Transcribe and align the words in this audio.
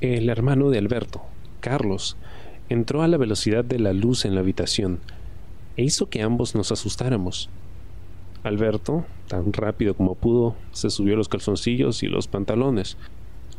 El 0.00 0.30
hermano 0.30 0.70
de 0.70 0.78
Alberto, 0.78 1.20
Carlos, 1.60 2.16
entró 2.70 3.02
a 3.02 3.08
la 3.08 3.18
velocidad 3.18 3.66
de 3.66 3.78
la 3.78 3.92
luz 3.92 4.24
en 4.24 4.34
la 4.34 4.40
habitación 4.40 4.98
e 5.76 5.84
hizo 5.84 6.08
que 6.08 6.22
ambos 6.22 6.54
nos 6.54 6.72
asustáramos. 6.72 7.50
Alberto, 8.42 9.04
tan 9.28 9.52
rápido 9.52 9.92
como 9.92 10.14
pudo, 10.14 10.56
se 10.72 10.88
subió 10.88 11.16
los 11.16 11.28
calzoncillos 11.28 12.02
y 12.02 12.06
los 12.06 12.28
pantalones, 12.28 12.96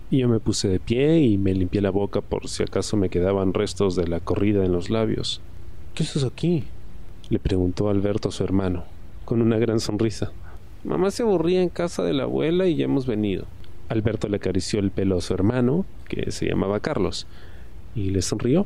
y 0.09 0.17
yo 0.17 0.27
me 0.27 0.39
puse 0.39 0.67
de 0.67 0.79
pie 0.79 1.19
y 1.19 1.37
me 1.37 1.53
limpié 1.53 1.79
la 1.79 1.91
boca 1.91 2.21
por 2.21 2.47
si 2.47 2.63
acaso 2.63 2.97
me 2.97 3.09
quedaban 3.09 3.53
restos 3.53 3.95
de 3.95 4.07
la 4.07 4.19
corrida 4.19 4.65
en 4.65 4.71
los 4.71 4.89
labios. 4.89 5.41
¿Qué 5.93 6.01
es 6.01 6.15
eso 6.15 6.25
aquí? 6.25 6.63
le 7.29 7.37
preguntó 7.37 7.87
Alberto 7.87 8.29
a 8.29 8.31
su 8.31 8.43
hermano, 8.43 8.85
con 9.25 9.43
una 9.43 9.59
gran 9.59 9.79
sonrisa. 9.79 10.31
Mamá 10.83 11.11
se 11.11 11.21
aburría 11.21 11.61
en 11.61 11.69
casa 11.69 12.01
de 12.01 12.13
la 12.13 12.23
abuela 12.23 12.65
y 12.65 12.77
ya 12.77 12.85
hemos 12.85 13.05
venido. 13.05 13.45
Alberto 13.91 14.29
le 14.29 14.37
acarició 14.37 14.79
el 14.79 14.89
pelo 14.89 15.17
a 15.17 15.21
su 15.21 15.33
hermano, 15.33 15.85
que 16.07 16.31
se 16.31 16.45
llamaba 16.45 16.79
Carlos, 16.79 17.27
y 17.93 18.11
le 18.11 18.21
sonrió. 18.21 18.65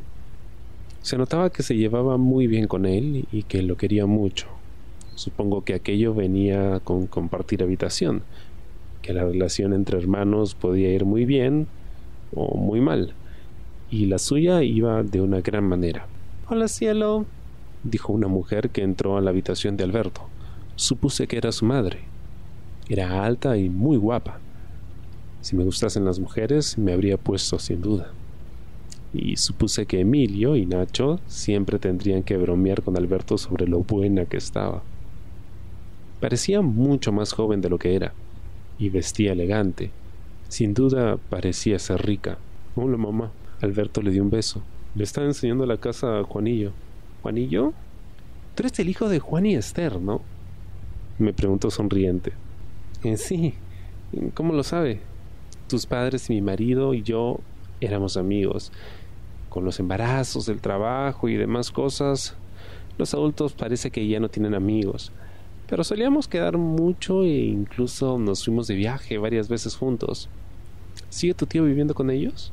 Se 1.02 1.18
notaba 1.18 1.50
que 1.50 1.64
se 1.64 1.76
llevaba 1.76 2.16
muy 2.16 2.46
bien 2.46 2.68
con 2.68 2.86
él 2.86 3.26
y 3.32 3.42
que 3.42 3.62
lo 3.62 3.76
quería 3.76 4.06
mucho. 4.06 4.46
Supongo 5.16 5.64
que 5.64 5.74
aquello 5.74 6.14
venía 6.14 6.80
con 6.84 7.08
compartir 7.08 7.62
habitación, 7.64 8.22
que 9.02 9.12
la 9.12 9.24
relación 9.24 9.72
entre 9.72 9.98
hermanos 9.98 10.54
podía 10.54 10.92
ir 10.92 11.04
muy 11.04 11.24
bien 11.24 11.66
o 12.32 12.56
muy 12.56 12.80
mal, 12.80 13.14
y 13.90 14.06
la 14.06 14.18
suya 14.18 14.62
iba 14.62 15.02
de 15.02 15.20
una 15.20 15.40
gran 15.40 15.64
manera. 15.64 16.06
Hola 16.48 16.68
cielo, 16.68 17.26
dijo 17.82 18.12
una 18.12 18.28
mujer 18.28 18.70
que 18.70 18.82
entró 18.82 19.16
a 19.16 19.20
la 19.20 19.30
habitación 19.30 19.76
de 19.76 19.82
Alberto. 19.82 20.22
Supuse 20.76 21.26
que 21.26 21.36
era 21.36 21.50
su 21.50 21.64
madre. 21.64 22.00
Era 22.88 23.24
alta 23.24 23.56
y 23.56 23.68
muy 23.68 23.96
guapa. 23.96 24.38
Si 25.46 25.54
me 25.54 25.62
gustasen 25.62 26.04
las 26.04 26.18
mujeres, 26.18 26.76
me 26.76 26.92
habría 26.92 27.18
puesto 27.18 27.60
sin 27.60 27.80
duda. 27.80 28.10
Y 29.14 29.36
supuse 29.36 29.86
que 29.86 30.00
Emilio 30.00 30.56
y 30.56 30.66
Nacho 30.66 31.20
siempre 31.28 31.78
tendrían 31.78 32.24
que 32.24 32.36
bromear 32.36 32.82
con 32.82 32.96
Alberto 32.96 33.38
sobre 33.38 33.68
lo 33.68 33.84
buena 33.84 34.24
que 34.24 34.38
estaba. 34.38 34.82
Parecía 36.18 36.62
mucho 36.62 37.12
más 37.12 37.32
joven 37.32 37.60
de 37.60 37.68
lo 37.68 37.78
que 37.78 37.94
era, 37.94 38.12
y 38.76 38.88
vestía 38.88 39.34
elegante. 39.34 39.92
Sin 40.48 40.74
duda 40.74 41.16
parecía 41.16 41.78
ser 41.78 42.04
rica. 42.04 42.38
Hola 42.74 42.96
mamá. 42.96 43.30
Alberto 43.60 44.02
le 44.02 44.10
dio 44.10 44.24
un 44.24 44.30
beso. 44.30 44.64
Le 44.96 45.04
estaba 45.04 45.28
enseñando 45.28 45.64
la 45.64 45.76
casa 45.76 46.18
a 46.18 46.24
Juanillo. 46.24 46.72
¿Juanillo? 47.22 47.72
Tú 48.56 48.64
eres 48.64 48.76
el 48.80 48.88
hijo 48.88 49.08
de 49.08 49.20
Juan 49.20 49.46
y 49.46 49.54
Esther, 49.54 50.00
¿no? 50.00 50.22
Me 51.20 51.32
preguntó 51.32 51.70
sonriente. 51.70 52.32
Eh, 53.04 53.16
sí. 53.16 53.54
¿Cómo 54.34 54.52
lo 54.52 54.64
sabe? 54.64 55.02
Tus 55.68 55.86
padres 55.86 56.30
y 56.30 56.34
mi 56.34 56.42
marido 56.42 56.94
y 56.94 57.02
yo 57.02 57.40
éramos 57.80 58.16
amigos. 58.16 58.72
Con 59.48 59.64
los 59.64 59.80
embarazos, 59.80 60.48
el 60.48 60.60
trabajo 60.60 61.28
y 61.28 61.36
demás 61.36 61.70
cosas, 61.70 62.36
los 62.98 63.14
adultos 63.14 63.52
parece 63.52 63.90
que 63.90 64.06
ya 64.06 64.20
no 64.20 64.28
tienen 64.28 64.54
amigos. 64.54 65.12
Pero 65.68 65.82
solíamos 65.82 66.28
quedar 66.28 66.56
mucho 66.58 67.24
e 67.24 67.46
incluso 67.46 68.18
nos 68.18 68.44
fuimos 68.44 68.68
de 68.68 68.74
viaje 68.74 69.18
varias 69.18 69.48
veces 69.48 69.76
juntos. 69.76 70.28
¿Sigue 71.08 71.34
tu 71.34 71.46
tío 71.46 71.64
viviendo 71.64 71.94
con 71.94 72.10
ellos? 72.10 72.52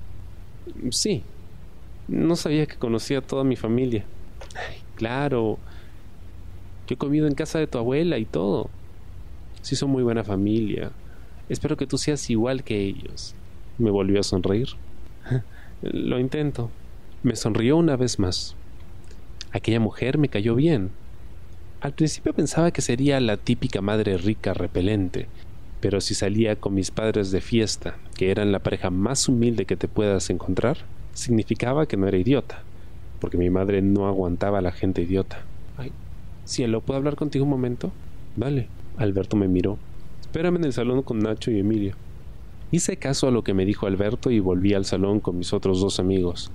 Sí. 0.91 1.23
No 2.07 2.35
sabía 2.35 2.65
que 2.65 2.75
conocía 2.75 3.19
a 3.19 3.21
toda 3.21 3.43
mi 3.43 3.55
familia. 3.55 4.03
claro. 4.95 5.59
Yo 6.87 6.95
he 6.95 6.97
comido 6.97 7.27
en 7.27 7.35
casa 7.35 7.59
de 7.59 7.67
tu 7.67 7.77
abuela 7.77 8.17
y 8.17 8.25
todo. 8.25 8.69
Sí 9.61 9.75
son 9.75 9.91
muy 9.91 10.03
buena 10.03 10.23
familia. 10.23 10.91
Espero 11.53 11.77
que 11.77 11.85
tú 11.85 11.99
seas 11.99 12.31
igual 12.31 12.63
que 12.63 12.81
ellos. 12.81 13.35
Me 13.77 13.91
volvió 13.91 14.19
a 14.19 14.23
sonreír. 14.23 14.69
Lo 15.83 16.17
intento. 16.17 16.71
Me 17.21 17.35
sonrió 17.35 17.77
una 17.77 17.95
vez 17.95 18.17
más. 18.17 18.55
Aquella 19.51 19.79
mujer 19.79 20.17
me 20.17 20.29
cayó 20.29 20.55
bien. 20.55 20.89
Al 21.79 21.93
principio 21.93 22.33
pensaba 22.33 22.71
que 22.71 22.81
sería 22.81 23.19
la 23.19 23.37
típica 23.37 23.81
madre 23.81 24.17
rica 24.17 24.55
repelente, 24.55 25.27
pero 25.79 26.01
si 26.01 26.15
salía 26.15 26.55
con 26.55 26.73
mis 26.73 26.89
padres 26.89 27.29
de 27.29 27.39
fiesta, 27.39 27.97
que 28.17 28.31
eran 28.31 28.51
la 28.51 28.63
pareja 28.63 28.89
más 28.89 29.29
humilde 29.29 29.65
que 29.65 29.77
te 29.77 29.87
puedas 29.87 30.31
encontrar, 30.31 30.77
significaba 31.13 31.85
que 31.85 31.97
no 31.97 32.07
era 32.07 32.17
idiota, 32.17 32.63
porque 33.19 33.37
mi 33.37 33.51
madre 33.51 33.83
no 33.83 34.07
aguantaba 34.07 34.57
a 34.57 34.63
la 34.63 34.71
gente 34.71 35.03
idiota. 35.03 35.43
Ay, 35.77 35.91
cielo, 36.45 36.81
¿puedo 36.81 36.97
hablar 36.97 37.15
contigo 37.15 37.45
un 37.45 37.51
momento? 37.51 37.91
Vale. 38.35 38.69
Alberto 38.97 39.35
me 39.35 39.47
miró. 39.47 39.77
Espérame 40.33 40.55
en 40.55 40.63
el 40.63 40.73
salón 40.73 41.03
con 41.03 41.19
Nacho 41.19 41.51
y 41.51 41.59
Emilio. 41.59 41.93
Hice 42.71 42.97
caso 42.97 43.27
a 43.27 43.31
lo 43.31 43.43
que 43.43 43.53
me 43.53 43.65
dijo 43.65 43.85
Alberto 43.85 44.31
y 44.31 44.39
volví 44.39 44.73
al 44.73 44.83
salón 44.83 45.19
con 45.19 45.37
mis 45.37 45.53
otros 45.53 45.79
dos 45.79 45.99
amigos. 45.99 46.49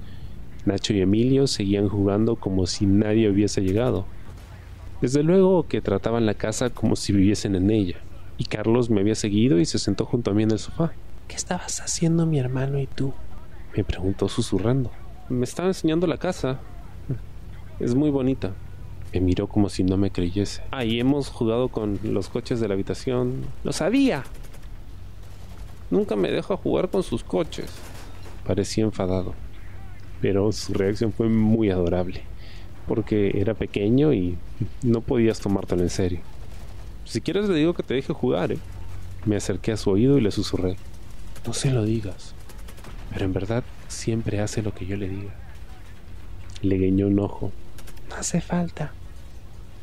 Nacho 0.66 0.94
y 0.94 1.00
Emilio 1.00 1.46
seguían 1.46 1.88
jugando 1.88 2.34
como 2.34 2.66
si 2.66 2.86
nadie 2.86 3.30
hubiese 3.30 3.60
llegado. 3.60 4.04
Desde 5.00 5.22
luego 5.22 5.68
que 5.68 5.80
trataban 5.80 6.26
la 6.26 6.34
casa 6.34 6.70
como 6.70 6.96
si 6.96 7.12
viviesen 7.12 7.54
en 7.54 7.70
ella, 7.70 7.98
y 8.36 8.46
Carlos 8.46 8.90
me 8.90 9.00
había 9.00 9.14
seguido 9.14 9.60
y 9.60 9.64
se 9.64 9.78
sentó 9.78 10.06
junto 10.06 10.32
a 10.32 10.34
mí 10.34 10.42
en 10.42 10.50
el 10.50 10.58
sofá. 10.58 10.90
¿Qué 11.28 11.36
estabas 11.36 11.80
haciendo 11.80 12.26
mi 12.26 12.40
hermano 12.40 12.80
y 12.80 12.88
tú? 12.88 13.12
me 13.76 13.84
preguntó 13.84 14.28
susurrando. 14.28 14.90
Me 15.28 15.44
estaba 15.44 15.68
enseñando 15.68 16.08
la 16.08 16.18
casa. 16.18 16.58
Es 17.78 17.94
muy 17.94 18.10
bonita. 18.10 18.54
Me 19.12 19.20
miró 19.20 19.46
como 19.46 19.68
si 19.68 19.84
no 19.84 19.96
me 19.96 20.10
creyese. 20.10 20.62
Ah, 20.70 20.84
y 20.84 21.00
hemos 21.00 21.28
jugado 21.28 21.68
con 21.68 21.98
los 22.02 22.28
coches 22.28 22.60
de 22.60 22.68
la 22.68 22.74
habitación. 22.74 23.44
Lo 23.64 23.72
sabía. 23.72 24.24
Nunca 25.90 26.16
me 26.16 26.30
deja 26.30 26.56
jugar 26.56 26.90
con 26.90 27.02
sus 27.02 27.24
coches. 27.24 27.70
Parecía 28.46 28.84
enfadado, 28.84 29.34
pero 30.20 30.52
su 30.52 30.74
reacción 30.74 31.12
fue 31.12 31.28
muy 31.28 31.70
adorable 31.70 32.22
porque 32.88 33.32
era 33.38 33.54
pequeño 33.54 34.12
y 34.12 34.38
no 34.82 35.02
podías 35.02 35.38
tomártelo 35.38 35.82
en 35.82 35.90
serio. 35.90 36.20
Si 37.04 37.20
quieres 37.20 37.48
le 37.48 37.54
digo 37.54 37.74
que 37.74 37.82
te 37.82 37.94
deje 37.94 38.12
jugar, 38.12 38.50
¿eh? 38.52 38.58
Me 39.26 39.36
acerqué 39.36 39.72
a 39.72 39.76
su 39.76 39.90
oído 39.90 40.16
y 40.18 40.22
le 40.22 40.30
susurré. 40.30 40.76
No 41.46 41.52
se 41.52 41.70
lo 41.70 41.84
digas. 41.84 42.34
Pero 43.12 43.26
en 43.26 43.32
verdad 43.32 43.62
siempre 43.88 44.40
hace 44.40 44.62
lo 44.62 44.74
que 44.74 44.86
yo 44.86 44.96
le 44.96 45.08
diga. 45.08 45.34
Le 46.62 46.76
guiñó 46.76 47.06
un 47.06 47.18
ojo. 47.20 47.52
No 48.08 48.16
hace 48.16 48.40
falta. 48.40 48.92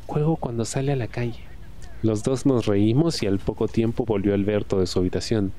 Juego 0.06 0.36
cuando 0.36 0.64
sale 0.64 0.92
a 0.92 0.96
la 0.96 1.08
calle. 1.08 1.40
Los 2.02 2.22
dos 2.22 2.46
nos 2.46 2.66
reímos 2.66 3.22
y 3.22 3.26
al 3.26 3.38
poco 3.38 3.68
tiempo 3.68 4.04
volvió 4.04 4.34
Alberto 4.34 4.78
de 4.78 4.86
su 4.86 4.98
habitación. 4.98 5.52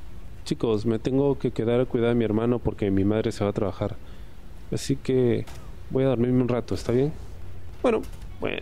Chicos, 0.46 0.86
me 0.86 1.00
tengo 1.00 1.38
que 1.38 1.52
quedar 1.52 1.82
a 1.82 1.86
cuidar 1.86 2.12
a 2.12 2.16
mi 2.16 2.24
hermano 2.24 2.60
porque 2.60 2.90
mi 2.90 3.04
madre 3.04 3.32
se 3.32 3.44
va 3.44 3.50
a 3.50 3.54
trabajar. 3.54 3.98
Así 4.72 4.96
que 4.96 5.46
voy 5.90 6.04
a 6.04 6.08
dormirme 6.08 6.42
un 6.42 6.48
rato, 6.48 6.76
¿está 6.76 6.92
bien? 6.92 7.12
Bueno, 7.82 8.02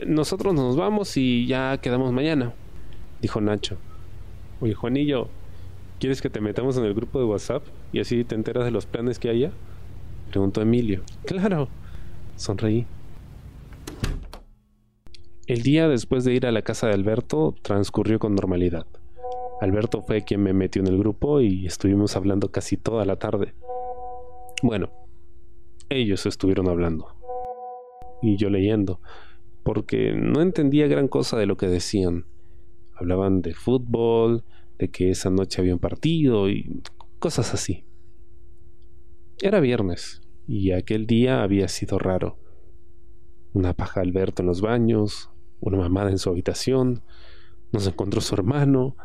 nosotros 0.08 0.54
nos 0.54 0.76
vamos 0.76 1.16
y 1.18 1.46
ya 1.48 1.78
quedamos 1.78 2.12
mañana, 2.12 2.54
dijo 3.22 3.42
Nacho. 3.42 3.78
Oye, 4.62 4.74
Juanillo, 4.74 5.28
¿quieres 6.00 6.22
que 6.22 6.30
te 6.30 6.42
metamos 6.42 6.78
en 6.78 6.86
el 6.86 6.94
grupo 6.94 7.20
de 7.20 7.26
WhatsApp 7.26 7.64
y 7.92 8.00
así 8.00 8.24
te 8.24 8.36
enteras 8.36 8.66
de 8.66 8.72
los 8.72 8.86
planes 8.86 9.20
que 9.20 9.30
haya? 9.30 9.52
Preguntó 10.32 10.62
Emilio. 10.62 11.02
Claro, 11.26 11.68
sonreí. 12.36 12.88
El 15.48 15.62
día 15.62 15.88
después 15.88 16.24
de 16.24 16.34
ir 16.34 16.48
a 16.48 16.52
la 16.52 16.64
casa 16.64 16.88
de 16.88 16.94
Alberto 16.94 17.54
transcurrió 17.62 18.18
con 18.18 18.34
normalidad. 18.34 18.88
Alberto 19.62 20.02
fue 20.02 20.24
quien 20.24 20.42
me 20.42 20.54
metió 20.54 20.82
en 20.82 20.88
el 20.88 20.98
grupo 20.98 21.40
y 21.40 21.68
estuvimos 21.68 22.16
hablando 22.16 22.50
casi 22.50 22.78
toda 22.78 23.06
la 23.06 23.18
tarde. 23.18 23.54
Bueno, 24.64 24.90
ellos 25.88 26.26
estuvieron 26.26 26.68
hablando 26.68 27.10
y 28.24 28.38
yo 28.38 28.50
leyendo, 28.50 29.00
porque 29.62 30.14
no 30.14 30.42
entendía 30.42 30.88
gran 30.88 31.08
cosa 31.08 31.38
de 31.38 31.46
lo 31.46 31.58
que 31.58 31.68
decían. 31.68 32.26
Hablaban 32.96 33.44
de 33.44 33.54
fútbol, 33.54 34.44
de 34.80 34.90
que 34.90 35.12
esa 35.12 35.30
noche 35.30 35.62
había 35.62 35.74
un 35.74 35.80
partido 35.80 36.50
y 36.50 36.82
cosas 37.20 37.54
así. 37.54 37.86
Era 39.40 39.60
viernes 39.60 40.22
y 40.48 40.72
aquel 40.72 41.06
día 41.06 41.44
había 41.44 41.68
sido 41.68 42.00
raro. 42.00 42.40
Una 43.54 43.76
paja 43.76 44.02
Alberto 44.02 44.42
en 44.42 44.48
los 44.48 44.62
baños, 44.62 45.30
una 45.68 45.78
mamada 45.78 46.12
en 46.12 46.18
su 46.18 46.30
habitación, 46.30 47.02
nos 47.72 47.88
encontró 47.88 48.22
su 48.22 48.36
hermano. 48.36 48.96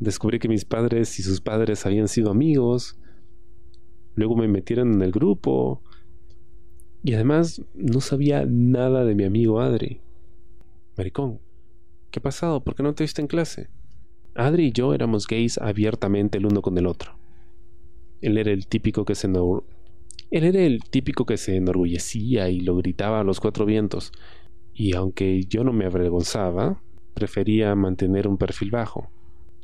Descubrí 0.00 0.38
que 0.38 0.48
mis 0.48 0.64
padres 0.64 1.18
y 1.18 1.22
sus 1.22 1.40
padres 1.40 1.84
habían 1.86 2.08
sido 2.08 2.30
amigos. 2.30 2.98
Luego 4.14 4.36
me 4.36 4.48
metieron 4.48 4.92
en 4.94 5.02
el 5.02 5.12
grupo. 5.12 5.82
Y 7.02 7.14
además 7.14 7.62
no 7.74 8.00
sabía 8.00 8.44
nada 8.46 9.04
de 9.04 9.14
mi 9.14 9.24
amigo 9.24 9.60
Adri. 9.60 10.00
Maricón, 10.96 11.40
¿qué 12.10 12.20
ha 12.20 12.22
pasado? 12.22 12.62
¿Por 12.62 12.74
qué 12.74 12.82
no 12.82 12.94
te 12.94 13.04
viste 13.04 13.20
en 13.20 13.28
clase? 13.28 13.68
Adri 14.34 14.66
y 14.66 14.72
yo 14.72 14.94
éramos 14.94 15.26
gays 15.26 15.58
abiertamente 15.58 16.38
el 16.38 16.46
uno 16.46 16.62
con 16.62 16.78
el 16.78 16.86
otro. 16.86 17.18
Él 18.20 18.38
era 18.38 18.52
el 18.52 18.66
típico 18.66 19.04
que 19.04 19.14
se 19.14 19.28
él 20.32 20.44
era 20.44 20.60
el 20.60 20.82
típico 20.84 21.26
que 21.26 21.36
se 21.36 21.56
enorgullecía 21.56 22.48
y 22.48 22.60
lo 22.60 22.74
gritaba 22.76 23.20
a 23.20 23.24
los 23.24 23.38
cuatro 23.38 23.66
vientos, 23.66 24.12
y 24.82 24.96
aunque 24.96 25.44
yo 25.44 25.62
no 25.62 25.72
me 25.72 25.84
avergonzaba, 25.84 26.82
prefería 27.14 27.72
mantener 27.76 28.26
un 28.26 28.36
perfil 28.36 28.72
bajo, 28.72 29.12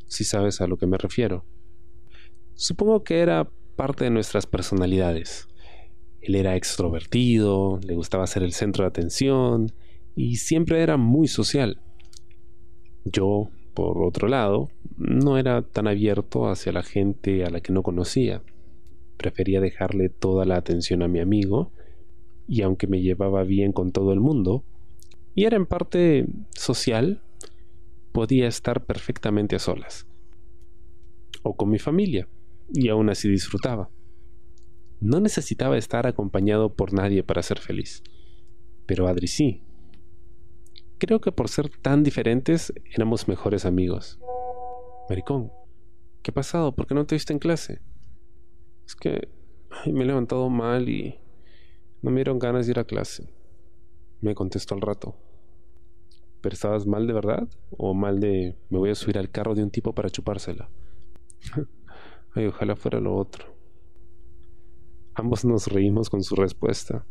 si 0.07 0.23
sabes 0.23 0.61
a 0.61 0.69
lo 0.69 0.77
que 0.77 0.87
me 0.87 0.97
refiero. 0.97 1.45
Supongo 2.55 3.03
que 3.03 3.19
era 3.19 3.51
parte 3.75 4.05
de 4.05 4.11
nuestras 4.11 4.47
personalidades. 4.47 5.49
Él 6.21 6.37
era 6.37 6.55
extrovertido, 6.55 7.81
le 7.85 7.97
gustaba 7.97 8.29
ser 8.29 8.45
el 8.45 8.53
centro 8.53 8.85
de 8.85 8.91
atención 8.91 9.73
y 10.15 10.37
siempre 10.37 10.85
era 10.85 10.97
muy 10.97 11.27
social. 11.27 11.81
Yo, 13.05 13.51
por 13.75 14.01
otro 14.05 14.29
lado, 14.29 14.69
no 14.99 15.37
era 15.37 15.63
tan 15.63 15.89
abierto 15.89 16.49
hacia 16.49 16.71
la 16.71 16.85
gente 16.85 17.45
a 17.45 17.51
la 17.51 17.61
que 17.61 17.73
no 17.73 17.83
conocía. 17.83 18.41
Prefería 19.17 19.61
dejarle 19.61 20.11
toda 20.11 20.45
la 20.45 20.55
atención 20.55 21.03
a 21.03 21.09
mi 21.09 21.19
amigo 21.19 21.73
y 22.47 22.63
aunque 22.63 22.87
me 22.87 23.03
llevaba 23.03 23.43
bien 23.43 23.73
con 23.73 23.91
todo 23.91 24.13
el 24.13 24.21
mundo, 24.21 24.63
y 25.39 25.45
era 25.45 25.57
en 25.57 25.67
parte 25.67 26.27
social, 26.51 27.23
podía 28.11 28.49
estar 28.49 28.85
perfectamente 28.87 29.55
a 29.55 29.61
solas. 29.61 30.09
O 31.45 31.57
con 31.57 31.71
mi 31.71 31.79
familia, 31.79 32.29
y 32.75 32.89
aún 32.89 33.09
así 33.09 33.29
disfrutaba. 33.29 33.89
No 34.99 35.21
necesitaba 35.21 35.79
estar 35.79 36.09
acompañado 36.09 36.75
por 36.75 36.93
nadie 36.93 37.23
para 37.23 37.45
ser 37.45 37.61
feliz. 37.61 38.03
Pero 38.85 39.07
Adri 39.07 39.29
sí. 39.29 39.63
Creo 40.99 41.21
que 41.21 41.31
por 41.31 41.49
ser 41.49 41.69
tan 41.69 42.03
diferentes 42.03 42.73
éramos 42.93 43.29
mejores 43.29 43.65
amigos. 43.65 44.19
Maricón, 45.09 45.53
¿qué 46.25 46.33
ha 46.33 46.35
pasado? 46.35 46.75
¿Por 46.75 46.89
qué 46.89 46.97
no 46.97 47.07
te 47.07 47.15
viste 47.15 47.33
en 47.33 47.39
clase? 47.39 47.81
Es 48.89 48.97
que 48.97 49.29
me 49.87 50.03
he 50.03 50.07
levantado 50.07 50.51
mal 50.51 50.89
y 50.89 51.21
no 52.03 52.11
me 52.11 52.17
dieron 52.17 52.41
ganas 52.41 52.67
de 52.67 52.73
ir 52.73 52.81
a 52.81 52.85
clase. 52.85 53.33
Me 54.21 54.35
contestó 54.35 54.75
al 54.75 54.81
rato. 54.81 55.28
¿Pero 56.41 56.55
estabas 56.55 56.87
mal 56.87 57.07
de 57.07 57.13
verdad? 57.13 57.49
¿O 57.71 57.95
mal 57.95 58.21
de 58.21 58.57
me 58.71 58.79
voy 58.79 58.91
a 58.91 58.95
subir 58.95 59.19
al 59.19 59.31
carro 59.31 59.55
de 59.55 59.63
un 59.63 59.71
tipo 59.71 59.95
para 59.95 60.11
chupársela? 60.11 60.69
Ay, 62.35 62.47
ojalá 62.47 62.77
fuera 62.77 63.01
lo 63.01 63.17
otro. 63.17 63.57
Ambos 65.15 65.45
nos 65.45 65.67
reímos 65.67 66.11
con 66.11 66.23
su 66.23 66.37
respuesta. 66.37 67.05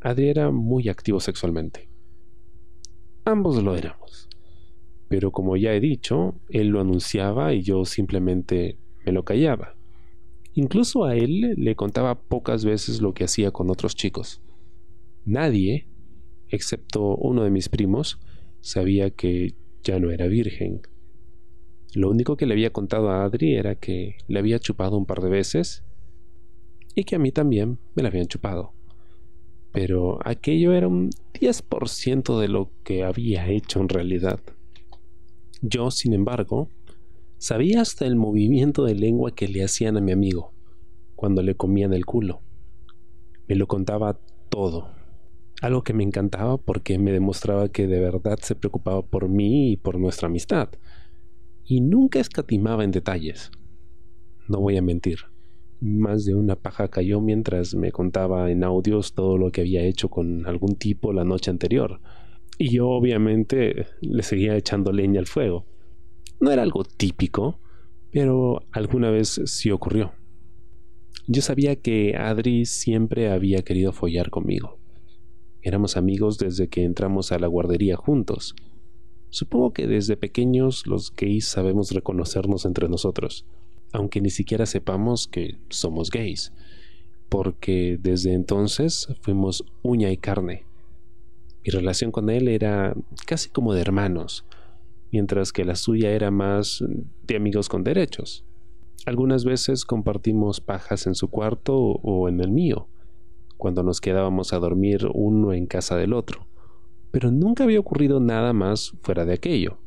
Adri 0.00 0.28
era 0.28 0.50
muy 0.50 0.88
activo 0.88 1.20
sexualmente. 1.20 1.88
Ambos 3.24 3.62
lo 3.62 3.76
éramos. 3.76 4.28
Pero 5.08 5.30
como 5.32 5.56
ya 5.56 5.74
he 5.74 5.80
dicho, 5.80 6.34
él 6.48 6.68
lo 6.68 6.80
anunciaba 6.80 7.52
y 7.52 7.62
yo 7.62 7.84
simplemente 7.84 8.78
me 9.04 9.12
lo 9.12 9.24
callaba. 9.24 9.74
Incluso 10.54 11.04
a 11.04 11.14
él 11.14 11.54
le 11.56 11.76
contaba 11.76 12.18
pocas 12.18 12.64
veces 12.64 13.02
lo 13.02 13.12
que 13.12 13.24
hacía 13.24 13.50
con 13.50 13.70
otros 13.70 13.94
chicos. 13.94 14.40
Nadie, 15.24 15.86
excepto 16.48 17.16
uno 17.16 17.44
de 17.44 17.50
mis 17.50 17.68
primos, 17.68 18.18
sabía 18.60 19.10
que 19.10 19.54
ya 19.82 19.98
no 19.98 20.10
era 20.10 20.26
virgen. 20.26 20.82
Lo 21.94 22.10
único 22.10 22.36
que 22.36 22.46
le 22.46 22.54
había 22.54 22.72
contado 22.72 23.10
a 23.10 23.24
Adri 23.24 23.54
era 23.54 23.74
que 23.74 24.16
le 24.28 24.38
había 24.38 24.58
chupado 24.58 24.96
un 24.96 25.06
par 25.06 25.20
de 25.20 25.30
veces 25.30 25.82
y 26.94 27.04
que 27.04 27.16
a 27.16 27.18
mí 27.18 27.32
también 27.32 27.78
me 27.94 28.02
la 28.02 28.08
habían 28.08 28.26
chupado. 28.26 28.72
Pero 29.72 30.18
aquello 30.24 30.72
era 30.72 30.88
un 30.88 31.10
10% 31.34 32.40
de 32.40 32.48
lo 32.48 32.70
que 32.82 33.04
había 33.04 33.48
hecho 33.48 33.80
en 33.80 33.88
realidad. 33.88 34.40
Yo, 35.62 35.90
sin 35.90 36.14
embargo, 36.14 36.68
Sabía 37.38 37.82
hasta 37.82 38.06
el 38.06 38.16
movimiento 38.16 38.84
de 38.84 38.94
lengua 38.94 39.34
que 39.34 39.46
le 39.46 39.62
hacían 39.62 39.98
a 39.98 40.00
mi 40.00 40.10
amigo 40.10 40.52
cuando 41.14 41.42
le 41.42 41.54
comían 41.54 41.92
el 41.92 42.06
culo. 42.06 42.40
Me 43.46 43.56
lo 43.56 43.66
contaba 43.66 44.18
todo. 44.48 44.95
Algo 45.62 45.82
que 45.82 45.94
me 45.94 46.04
encantaba 46.04 46.58
porque 46.58 46.98
me 46.98 47.12
demostraba 47.12 47.68
que 47.68 47.86
de 47.86 47.98
verdad 47.98 48.38
se 48.42 48.54
preocupaba 48.54 49.02
por 49.02 49.28
mí 49.28 49.72
y 49.72 49.76
por 49.76 49.98
nuestra 49.98 50.28
amistad. 50.28 50.68
Y 51.64 51.80
nunca 51.80 52.20
escatimaba 52.20 52.84
en 52.84 52.90
detalles. 52.90 53.50
No 54.48 54.60
voy 54.60 54.76
a 54.76 54.82
mentir. 54.82 55.18
Más 55.80 56.24
de 56.24 56.34
una 56.34 56.56
paja 56.56 56.88
cayó 56.88 57.20
mientras 57.20 57.74
me 57.74 57.90
contaba 57.90 58.50
en 58.50 58.64
audios 58.64 59.14
todo 59.14 59.38
lo 59.38 59.50
que 59.50 59.62
había 59.62 59.82
hecho 59.82 60.08
con 60.08 60.46
algún 60.46 60.76
tipo 60.76 61.12
la 61.12 61.24
noche 61.24 61.50
anterior. 61.50 62.00
Y 62.58 62.70
yo 62.70 62.88
obviamente 62.88 63.86
le 64.00 64.22
seguía 64.22 64.56
echando 64.56 64.92
leña 64.92 65.20
al 65.20 65.26
fuego. 65.26 65.66
No 66.38 66.50
era 66.50 66.62
algo 66.62 66.84
típico, 66.84 67.60
pero 68.10 68.62
alguna 68.72 69.10
vez 69.10 69.40
sí 69.46 69.70
ocurrió. 69.70 70.12
Yo 71.26 71.42
sabía 71.42 71.76
que 71.76 72.14
Adri 72.16 72.66
siempre 72.66 73.30
había 73.30 73.62
querido 73.62 73.92
follar 73.92 74.30
conmigo. 74.30 74.78
Éramos 75.66 75.96
amigos 75.96 76.38
desde 76.38 76.68
que 76.68 76.84
entramos 76.84 77.32
a 77.32 77.40
la 77.40 77.48
guardería 77.48 77.96
juntos. 77.96 78.54
Supongo 79.30 79.72
que 79.72 79.88
desde 79.88 80.16
pequeños 80.16 80.86
los 80.86 81.12
gays 81.12 81.48
sabemos 81.48 81.90
reconocernos 81.90 82.64
entre 82.64 82.88
nosotros, 82.88 83.44
aunque 83.92 84.20
ni 84.20 84.30
siquiera 84.30 84.64
sepamos 84.64 85.26
que 85.26 85.58
somos 85.68 86.10
gays, 86.10 86.52
porque 87.28 87.98
desde 88.00 88.32
entonces 88.32 89.08
fuimos 89.22 89.64
uña 89.82 90.12
y 90.12 90.18
carne. 90.18 90.66
Mi 91.64 91.72
relación 91.72 92.12
con 92.12 92.30
él 92.30 92.46
era 92.46 92.94
casi 93.26 93.50
como 93.50 93.74
de 93.74 93.80
hermanos, 93.80 94.44
mientras 95.10 95.52
que 95.52 95.64
la 95.64 95.74
suya 95.74 96.12
era 96.12 96.30
más 96.30 96.84
de 97.26 97.34
amigos 97.34 97.68
con 97.68 97.82
derechos. 97.82 98.44
Algunas 99.04 99.44
veces 99.44 99.84
compartimos 99.84 100.60
pajas 100.60 101.08
en 101.08 101.16
su 101.16 101.26
cuarto 101.26 101.76
o 101.76 102.28
en 102.28 102.38
el 102.38 102.52
mío, 102.52 102.86
cuando 103.56 103.82
nos 103.82 104.00
quedábamos 104.00 104.52
a 104.52 104.58
dormir 104.58 105.08
uno 105.12 105.52
en 105.52 105.66
casa 105.66 105.96
del 105.96 106.12
otro, 106.12 106.46
pero 107.10 107.30
nunca 107.30 107.64
había 107.64 107.80
ocurrido 107.80 108.20
nada 108.20 108.52
más 108.52 108.94
fuera 109.02 109.24
de 109.24 109.34
aquello. 109.34 109.78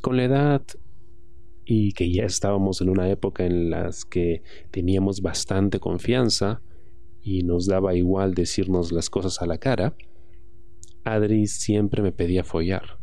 Con 0.00 0.16
la 0.16 0.24
edad 0.24 0.62
y 1.64 1.92
que 1.92 2.12
ya 2.12 2.24
estábamos 2.24 2.80
en 2.80 2.88
una 2.88 3.08
época 3.08 3.44
en 3.44 3.70
la 3.70 3.90
que 4.10 4.42
teníamos 4.70 5.22
bastante 5.22 5.80
confianza 5.80 6.60
y 7.22 7.42
nos 7.42 7.66
daba 7.66 7.94
igual 7.94 8.34
decirnos 8.34 8.92
las 8.92 9.10
cosas 9.10 9.40
a 9.42 9.46
la 9.46 9.58
cara, 9.58 9.94
Adri 11.04 11.46
siempre 11.46 12.02
me 12.02 12.12
pedía 12.12 12.44
follar 12.44 13.02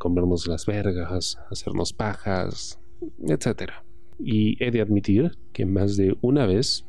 comernos 0.00 0.48
las 0.48 0.64
vergas, 0.64 1.38
hacernos 1.50 1.92
pajas, 1.92 2.80
etc. 3.28 3.70
Y 4.18 4.56
he 4.64 4.72
de 4.72 4.80
admitir 4.80 5.38
que 5.52 5.66
más 5.66 5.96
de 5.96 6.16
una 6.22 6.46
vez 6.46 6.86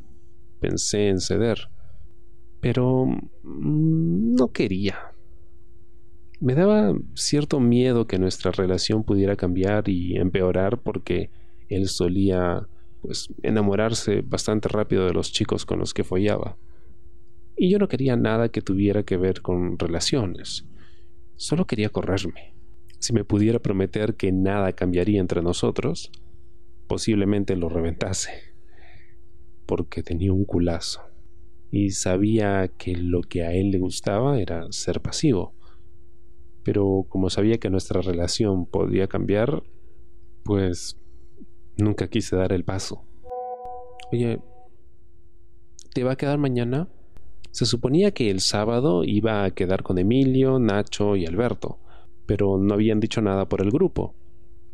pensé 0.62 1.10
en 1.10 1.20
ceder, 1.20 1.70
pero 2.62 3.06
mm, 3.06 4.36
no 4.36 4.54
quería. 4.54 5.12
Me 6.40 6.56
daba 6.56 6.96
cierto 7.16 7.60
miedo 7.60 8.08
que 8.08 8.18
nuestra 8.18 8.52
relación 8.52 9.04
pudiera 9.04 9.36
cambiar 9.36 9.90
y 9.90 10.16
empeorar 10.16 10.80
porque 10.80 11.30
él 11.68 11.88
solía 11.88 12.68
pues 13.02 13.30
enamorarse 13.42 14.22
bastante 14.22 14.70
rápido 14.70 15.06
de 15.06 15.14
los 15.14 15.32
chicos 15.32 15.66
con 15.66 15.80
los 15.80 15.94
que 15.94 16.04
follaba. 16.04 16.58
Y 17.58 17.70
yo 17.70 17.80
no 17.80 17.88
quería 17.88 18.16
nada 18.16 18.50
que 18.50 18.62
tuviera 18.62 19.04
que 19.04 19.18
ver 19.18 19.42
con 19.42 19.78
relaciones. 19.78 20.66
Solo 21.36 21.66
quería 21.66 21.90
correrme. 21.90 22.54
Si 23.00 23.14
me 23.14 23.24
pudiera 23.24 23.60
prometer 23.60 24.16
que 24.16 24.32
nada 24.32 24.74
cambiaría 24.74 25.20
entre 25.20 25.42
nosotros, 25.42 26.12
posiblemente 26.88 27.56
lo 27.56 27.70
reventase, 27.70 28.51
porque 29.72 30.04
tenía 30.04 30.34
un 30.34 30.44
culazo 30.44 31.00
y 31.72 31.92
sabía 31.92 32.70
que 32.78 32.94
lo 32.94 33.22
que 33.22 33.44
a 33.44 33.54
él 33.54 33.72
le 33.72 33.80
gustaba 33.80 34.38
era 34.38 34.70
ser 34.72 35.00
pasivo. 35.00 35.54
Pero 36.62 37.06
como 37.08 37.30
sabía 37.30 37.58
que 37.58 37.70
nuestra 37.70 38.02
relación 38.02 38.66
podía 38.66 39.08
cambiar, 39.08 39.64
pues 40.44 40.98
nunca 41.78 42.10
quise 42.10 42.36
dar 42.36 42.52
el 42.52 42.66
paso. 42.66 43.06
Oye, 44.12 44.42
¿te 45.94 46.04
va 46.04 46.12
a 46.12 46.18
quedar 46.18 46.38
mañana? 46.38 46.90
Se 47.52 47.66
suponía 47.66 48.12
que 48.12 48.30
el 48.30 48.42
sábado 48.42 49.06
iba 49.06 49.46
a 49.46 49.52
quedar 49.52 49.84
con 49.84 50.00
Emilio, 50.00 50.60
Nacho 50.60 51.16
y 51.16 51.26
Alberto 51.26 51.80
pero 52.32 52.58
no 52.58 52.74
habían 52.76 53.02
dicho 53.02 53.22
nada 53.22 53.50
por 53.50 53.62
el 53.62 53.72
grupo. 53.72 54.16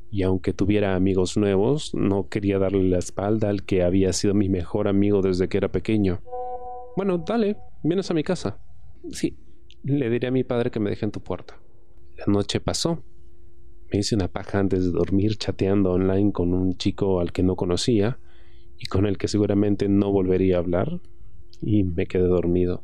Y 0.10 0.24
aunque 0.24 0.54
tuviera 0.54 0.96
amigos 0.96 1.38
nuevos, 1.38 1.94
no 1.94 2.30
quería 2.30 2.60
darle 2.60 2.84
la 2.84 2.98
espalda 2.98 3.50
al 3.50 3.64
que 3.64 3.84
había 3.84 4.14
sido 4.14 4.34
mi 4.34 4.50
mejor 4.50 4.88
amigo 4.88 5.22
desde 5.22 5.50
que 5.50 5.58
era 5.58 5.72
pequeño. 5.72 6.22
Bueno, 6.96 7.18
dale, 7.18 7.58
vienes 7.84 8.10
a 8.10 8.14
mi 8.14 8.24
casa. 8.24 8.60
Sí, 9.12 9.38
le 9.84 10.10
diré 10.10 10.28
a 10.28 10.32
mi 10.32 10.44
padre 10.44 10.72
que 10.72 10.80
me 10.80 10.90
deje 10.90 11.06
en 11.06 11.12
tu 11.12 11.22
puerta. 11.22 11.60
La 12.18 12.26
noche 12.28 12.60
pasó. 12.60 13.04
Me 13.92 14.00
hice 14.00 14.16
una 14.16 14.28
paja 14.28 14.60
antes 14.60 14.86
de 14.86 14.92
dormir 14.92 15.38
chateando 15.38 15.92
online 15.92 16.32
con 16.32 16.54
un 16.54 16.78
chico 16.78 17.20
al 17.20 17.32
que 17.32 17.44
no 17.44 17.56
conocía 17.56 18.20
y 18.78 18.86
con 18.88 19.06
el 19.06 19.18
que 19.18 19.28
seguramente 19.28 19.88
no 19.88 20.12
volvería 20.12 20.58
a 20.58 20.60
hablar 20.60 21.00
y 21.62 21.84
me 21.84 22.06
quedé 22.06 22.28
dormido. 22.28 22.84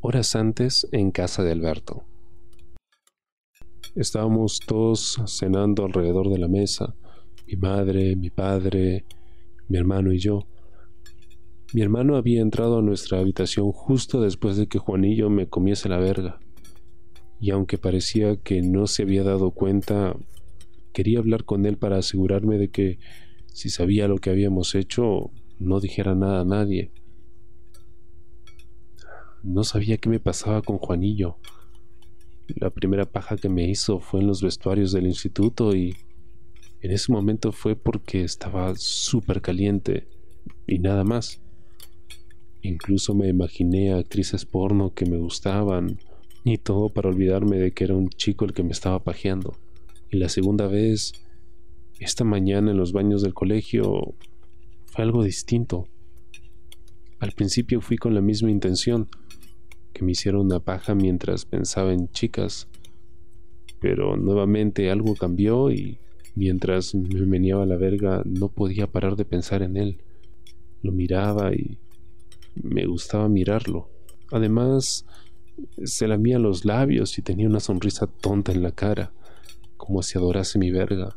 Horas 0.00 0.36
antes 0.36 0.86
en 0.92 1.10
casa 1.10 1.42
de 1.42 1.52
Alberto. 1.52 2.04
Estábamos 3.94 4.58
todos 4.58 5.20
cenando 5.26 5.84
alrededor 5.84 6.28
de 6.28 6.38
la 6.38 6.48
mesa, 6.48 6.96
mi 7.46 7.54
madre, 7.54 8.16
mi 8.16 8.28
padre, 8.28 9.04
mi 9.68 9.78
hermano 9.78 10.12
y 10.12 10.18
yo. 10.18 10.48
Mi 11.72 11.80
hermano 11.80 12.16
había 12.16 12.40
entrado 12.40 12.78
a 12.78 12.82
nuestra 12.82 13.20
habitación 13.20 13.70
justo 13.70 14.20
después 14.20 14.56
de 14.56 14.66
que 14.66 14.80
Juanillo 14.80 15.30
me 15.30 15.48
comiese 15.48 15.88
la 15.88 15.98
verga. 15.98 16.40
Y 17.38 17.50
aunque 17.50 17.78
parecía 17.78 18.34
que 18.36 18.62
no 18.62 18.88
se 18.88 19.02
había 19.02 19.22
dado 19.22 19.52
cuenta, 19.52 20.16
quería 20.92 21.20
hablar 21.20 21.44
con 21.44 21.64
él 21.64 21.76
para 21.76 21.98
asegurarme 21.98 22.58
de 22.58 22.70
que 22.70 22.98
si 23.52 23.70
sabía 23.70 24.08
lo 24.08 24.18
que 24.18 24.30
habíamos 24.30 24.74
hecho, 24.74 25.30
no 25.60 25.78
dijera 25.78 26.16
nada 26.16 26.40
a 26.40 26.44
nadie. 26.44 26.90
No 29.44 29.62
sabía 29.62 29.98
qué 29.98 30.08
me 30.08 30.18
pasaba 30.18 30.62
con 30.62 30.78
Juanillo. 30.78 31.36
La 32.48 32.70
primera 32.70 33.06
paja 33.06 33.36
que 33.36 33.48
me 33.48 33.68
hizo 33.68 34.00
fue 34.00 34.20
en 34.20 34.26
los 34.26 34.42
vestuarios 34.42 34.92
del 34.92 35.06
instituto 35.06 35.74
y 35.74 35.96
en 36.82 36.90
ese 36.90 37.10
momento 37.10 37.52
fue 37.52 37.76
porque 37.76 38.22
estaba 38.22 38.74
súper 38.76 39.40
caliente 39.40 40.06
y 40.66 40.78
nada 40.78 41.04
más. 41.04 41.40
Incluso 42.60 43.14
me 43.14 43.28
imaginé 43.28 43.92
a 43.92 43.98
actrices 43.98 44.44
porno 44.44 44.92
que 44.94 45.06
me 45.06 45.16
gustaban 45.16 45.98
y 46.44 46.58
todo 46.58 46.90
para 46.90 47.08
olvidarme 47.08 47.56
de 47.58 47.72
que 47.72 47.84
era 47.84 47.94
un 47.94 48.10
chico 48.10 48.44
el 48.44 48.52
que 48.52 48.62
me 48.62 48.72
estaba 48.72 49.02
pajeando. 49.02 49.56
Y 50.10 50.18
la 50.18 50.28
segunda 50.28 50.66
vez, 50.66 51.12
esta 51.98 52.24
mañana 52.24 52.70
en 52.70 52.76
los 52.76 52.92
baños 52.92 53.22
del 53.22 53.32
colegio, 53.32 54.14
fue 54.84 55.04
algo 55.04 55.24
distinto. 55.24 55.88
Al 57.18 57.32
principio 57.32 57.80
fui 57.80 57.96
con 57.96 58.14
la 58.14 58.20
misma 58.20 58.50
intención, 58.50 59.08
que 59.94 60.04
me 60.04 60.12
hicieron 60.12 60.42
una 60.42 60.60
paja 60.60 60.94
mientras 60.94 61.46
pensaba 61.46 61.94
en 61.94 62.10
chicas, 62.10 62.68
pero 63.80 64.16
nuevamente 64.16 64.90
algo 64.90 65.14
cambió 65.14 65.70
y 65.70 65.98
mientras 66.34 66.94
me 66.94 67.24
meneaba 67.26 67.64
la 67.64 67.76
verga 67.76 68.22
no 68.26 68.48
podía 68.48 68.88
parar 68.88 69.16
de 69.16 69.24
pensar 69.24 69.62
en 69.62 69.76
él. 69.76 70.00
Lo 70.82 70.92
miraba 70.92 71.54
y 71.54 71.78
me 72.62 72.84
gustaba 72.84 73.28
mirarlo. 73.28 73.88
Además, 74.30 75.06
se 75.84 76.08
lamía 76.08 76.38
los 76.38 76.64
labios 76.64 77.16
y 77.18 77.22
tenía 77.22 77.46
una 77.46 77.60
sonrisa 77.60 78.06
tonta 78.06 78.52
en 78.52 78.62
la 78.62 78.72
cara, 78.72 79.12
como 79.76 80.02
si 80.02 80.18
adorase 80.18 80.58
mi 80.58 80.70
verga, 80.70 81.16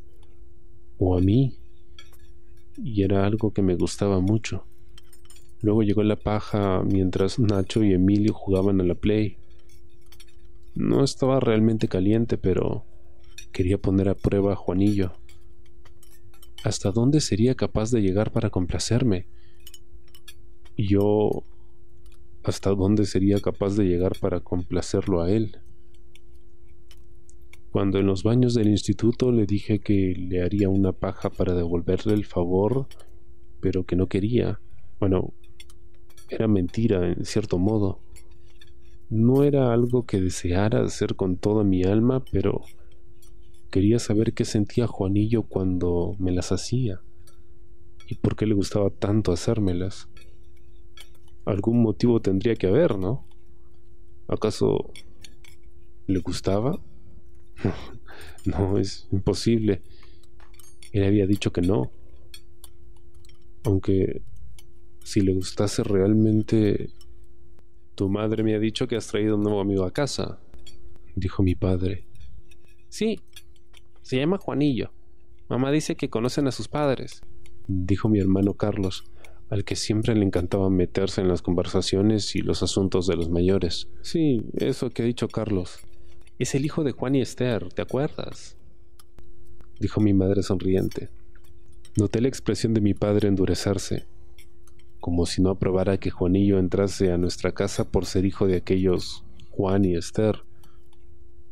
o 1.00 1.17
a 1.17 1.22
mí, 1.22 1.57
y 2.77 3.01
era 3.01 3.25
algo 3.25 3.51
que 3.51 3.63
me 3.63 3.75
gustaba 3.75 4.19
mucho. 4.19 4.65
Luego 5.61 5.83
llegó 5.83 6.03
la 6.03 6.15
paja 6.15 6.83
mientras 6.83 7.39
Nacho 7.39 7.83
y 7.83 7.93
Emilio 7.93 8.33
jugaban 8.33 8.79
a 8.79 8.83
la 8.83 8.95
Play. 8.95 9.37
No 10.75 11.03
estaba 11.03 11.39
realmente 11.39 11.87
caliente, 11.87 12.37
pero 12.37 12.85
quería 13.51 13.77
poner 13.79 14.09
a 14.09 14.15
prueba 14.15 14.53
a 14.53 14.55
Juanillo. 14.55 15.13
¿Hasta 16.63 16.91
dónde 16.91 17.21
sería 17.21 17.55
capaz 17.55 17.91
de 17.91 18.01
llegar 18.01 18.31
para 18.31 18.49
complacerme? 18.49 19.25
Yo 20.77 21.43
hasta 22.43 22.69
dónde 22.69 23.05
sería 23.05 23.39
capaz 23.39 23.75
de 23.75 23.85
llegar 23.85 24.13
para 24.19 24.39
complacerlo 24.39 25.21
a 25.21 25.31
él. 25.31 25.57
Cuando 27.71 27.99
en 27.99 28.05
los 28.05 28.23
baños 28.23 28.53
del 28.53 28.69
instituto 28.69 29.31
le 29.31 29.45
dije 29.45 29.79
que 29.79 30.13
le 30.15 30.41
haría 30.41 30.69
una 30.69 30.93
paja 30.93 31.29
para 31.29 31.53
devolverle 31.53 32.13
el 32.13 32.25
favor, 32.25 32.87
pero 33.59 33.85
que 33.85 33.95
no 33.95 34.07
quería, 34.07 34.59
bueno, 34.99 35.33
era 36.29 36.48
mentira 36.48 37.07
en 37.07 37.25
cierto 37.25 37.57
modo. 37.57 38.00
No 39.10 39.43
era 39.43 39.74
algo 39.74 40.05
que 40.05 40.19
deseara 40.19 40.84
hacer 40.84 41.15
con 41.15 41.38
toda 41.38 41.63
mi 41.63 41.84
alma, 41.84 42.24
pero 42.31 42.62
quería 43.72 44.00
saber 44.00 44.34
qué 44.34 44.46
sentía 44.46 44.88
Juanillo 44.88 45.43
cuando 45.43 46.15
me 46.19 46.31
las 46.31 46.51
hacía 46.51 47.01
y 48.07 48.15
por 48.15 48.36
qué 48.36 48.46
le 48.46 48.53
gustaba 48.53 48.89
tanto 48.89 49.31
hacérmelas 49.31 50.10
algún 51.48 51.81
motivo 51.81 52.19
tendría 52.19 52.55
que 52.55 52.67
haber, 52.67 52.98
¿no? 52.98 53.25
¿Acaso 54.27 54.91
le 56.05 56.19
gustaba? 56.19 56.77
no, 58.46 58.77
es 58.77 59.07
imposible. 59.12 59.81
Él 60.91 61.05
había 61.05 61.25
dicho 61.25 61.53
que 61.53 61.62
no. 61.62 61.89
Aunque 63.63 64.22
si 65.07 65.21
le 65.21 65.33
gustase 65.33 65.83
realmente... 65.83 66.89
Tu 67.95 68.09
madre 68.09 68.43
me 68.43 68.55
ha 68.55 68.59
dicho 68.59 68.89
que 68.89 68.97
has 68.97 69.07
traído 69.07 69.37
un 69.37 69.43
nuevo 69.43 69.61
amigo 69.61 69.85
a 69.85 69.91
casa, 69.91 70.37
dijo 71.15 71.43
mi 71.43 71.55
padre. 71.55 72.05
Sí, 72.89 73.21
se 74.01 74.17
llama 74.17 74.37
Juanillo. 74.37 74.91
Mamá 75.47 75.71
dice 75.71 75.95
que 75.95 76.09
conocen 76.09 76.47
a 76.47 76.51
sus 76.51 76.67
padres, 76.67 77.21
dijo 77.69 78.09
mi 78.09 78.19
hermano 78.19 78.55
Carlos, 78.55 79.05
al 79.49 79.63
que 79.63 79.77
siempre 79.77 80.13
le 80.13 80.25
encantaba 80.25 80.69
meterse 80.69 81.21
en 81.21 81.29
las 81.29 81.41
conversaciones 81.41 82.35
y 82.35 82.41
los 82.41 82.61
asuntos 82.61 83.07
de 83.07 83.15
los 83.15 83.29
mayores. 83.29 83.87
Sí, 84.01 84.43
eso 84.57 84.89
que 84.89 85.03
ha 85.03 85.05
dicho 85.05 85.29
Carlos. 85.29 85.79
Es 86.37 86.53
el 86.53 86.65
hijo 86.65 86.83
de 86.83 86.91
Juan 86.91 87.15
y 87.15 87.21
Esther, 87.21 87.69
¿te 87.69 87.81
acuerdas? 87.81 88.57
dijo 89.79 90.01
mi 90.01 90.13
madre 90.13 90.43
sonriente. 90.43 91.07
Noté 91.95 92.19
la 92.19 92.27
expresión 92.27 92.73
de 92.73 92.81
mi 92.81 92.93
padre 92.93 93.29
endurecerse, 93.29 94.05
como 95.07 95.25
si 95.25 95.41
no 95.41 95.51
aprobara 95.51 95.97
que 95.97 96.09
Juanillo 96.09 96.59
entrase 96.59 97.13
a 97.13 97.17
nuestra 97.17 97.53
casa 97.53 97.89
por 97.89 98.05
ser 98.05 98.25
hijo 98.25 98.45
de 98.45 98.57
aquellos 98.57 99.23
Juan 99.51 99.85
y 99.85 99.95
Esther. 99.95 100.43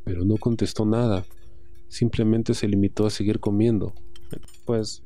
Pero 0.03 0.25
no 0.25 0.35
contestó 0.35 0.85
nada, 0.85 1.23
simplemente 1.87 2.53
se 2.53 2.67
limitó 2.67 3.05
a 3.05 3.09
seguir 3.09 3.39
comiendo. 3.39 3.93
Pues 4.65 5.03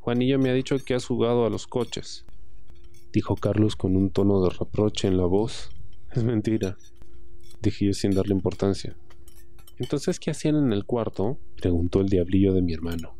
Juanillo 0.00 0.40
me 0.40 0.50
ha 0.50 0.54
dicho 0.54 0.76
que 0.84 0.94
has 0.94 1.06
jugado 1.06 1.46
a 1.46 1.50
los 1.50 1.68
coches, 1.68 2.24
dijo 3.12 3.36
Carlos 3.36 3.76
con 3.76 3.94
un 3.94 4.10
tono 4.10 4.42
de 4.42 4.50
reproche 4.50 5.06
en 5.06 5.16
la 5.16 5.26
voz. 5.26 5.70
Es 6.10 6.24
mentira, 6.24 6.76
dije 7.62 7.86
yo 7.86 7.92
sin 7.92 8.10
darle 8.10 8.34
importancia. 8.34 8.96
Entonces, 9.78 10.18
¿qué 10.18 10.32
hacían 10.32 10.56
en 10.56 10.72
el 10.72 10.84
cuarto? 10.84 11.38
preguntó 11.60 12.00
el 12.00 12.08
diablillo 12.08 12.54
de 12.54 12.62
mi 12.62 12.72
hermano. 12.72 13.14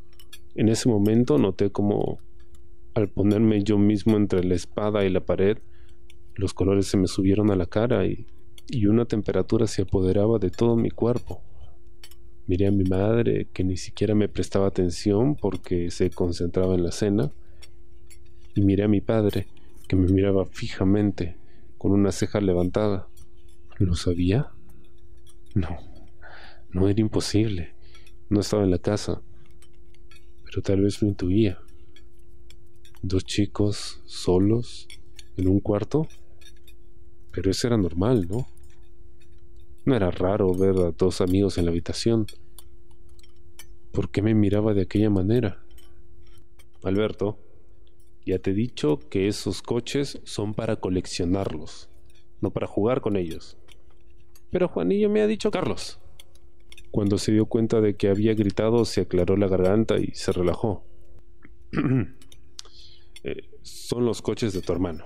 En 0.56 0.68
ese 0.68 0.88
momento 0.88 1.38
noté 1.38 1.70
como, 1.70 2.18
al 2.94 3.08
ponerme 3.08 3.62
yo 3.62 3.78
mismo 3.78 4.16
entre 4.16 4.44
la 4.44 4.54
espada 4.54 5.04
y 5.04 5.10
la 5.10 5.24
pared, 5.24 5.58
los 6.34 6.54
colores 6.54 6.86
se 6.86 6.96
me 6.96 7.06
subieron 7.06 7.50
a 7.50 7.56
la 7.56 7.66
cara 7.66 8.06
y, 8.06 8.26
y 8.68 8.86
una 8.86 9.04
temperatura 9.04 9.66
se 9.66 9.82
apoderaba 9.82 10.38
de 10.38 10.50
todo 10.50 10.76
mi 10.76 10.90
cuerpo. 10.90 11.42
Miré 12.46 12.66
a 12.66 12.72
mi 12.72 12.84
madre, 12.84 13.48
que 13.52 13.64
ni 13.64 13.76
siquiera 13.76 14.14
me 14.14 14.28
prestaba 14.28 14.66
atención 14.66 15.36
porque 15.36 15.90
se 15.90 16.10
concentraba 16.10 16.74
en 16.74 16.82
la 16.82 16.92
cena. 16.92 17.30
Y 18.54 18.62
miré 18.62 18.84
a 18.84 18.88
mi 18.88 19.00
padre, 19.00 19.46
que 19.88 19.96
me 19.96 20.08
miraba 20.08 20.44
fijamente, 20.46 21.36
con 21.78 21.92
una 21.92 22.12
ceja 22.12 22.40
levantada. 22.40 23.08
¿Lo 23.78 23.94
sabía? 23.94 24.50
No, 25.54 25.78
no 26.72 26.88
era 26.88 27.00
imposible. 27.00 27.74
No 28.28 28.40
estaba 28.40 28.64
en 28.64 28.70
la 28.70 28.78
casa. 28.78 29.22
Pero 30.44 30.62
tal 30.62 30.82
vez 30.82 31.00
lo 31.00 31.08
intuía. 31.08 31.58
Dos 33.02 33.24
chicos 33.24 34.00
solos 34.06 34.86
en 35.36 35.48
un 35.48 35.60
cuarto. 35.60 36.06
Pero 37.32 37.50
eso 37.50 37.66
era 37.66 37.76
normal, 37.76 38.28
¿no? 38.28 38.46
No 39.84 39.96
era 39.96 40.10
raro 40.10 40.54
ver 40.54 40.76
a 40.78 40.92
dos 40.92 41.20
amigos 41.20 41.58
en 41.58 41.64
la 41.64 41.72
habitación. 41.72 42.26
¿Por 43.90 44.10
qué 44.10 44.22
me 44.22 44.34
miraba 44.34 44.72
de 44.72 44.82
aquella 44.82 45.10
manera? 45.10 45.62
Alberto, 46.84 47.38
ya 48.24 48.38
te 48.38 48.52
he 48.52 48.54
dicho 48.54 49.00
que 49.10 49.26
esos 49.26 49.62
coches 49.62 50.20
son 50.22 50.54
para 50.54 50.76
coleccionarlos, 50.76 51.88
no 52.40 52.50
para 52.52 52.68
jugar 52.68 53.00
con 53.00 53.16
ellos. 53.16 53.56
Pero 54.50 54.68
Juanillo 54.68 55.10
me 55.10 55.22
ha 55.22 55.26
dicho 55.26 55.50
Carlos. 55.50 55.98
Cuando 56.92 57.18
se 57.18 57.32
dio 57.32 57.46
cuenta 57.46 57.80
de 57.80 57.96
que 57.96 58.08
había 58.08 58.34
gritado, 58.34 58.84
se 58.84 59.00
aclaró 59.00 59.36
la 59.36 59.48
garganta 59.48 59.98
y 59.98 60.12
se 60.14 60.30
relajó. 60.30 60.84
Son 63.62 64.04
los 64.04 64.22
coches 64.22 64.52
de 64.52 64.62
tu 64.62 64.72
hermano. 64.72 65.04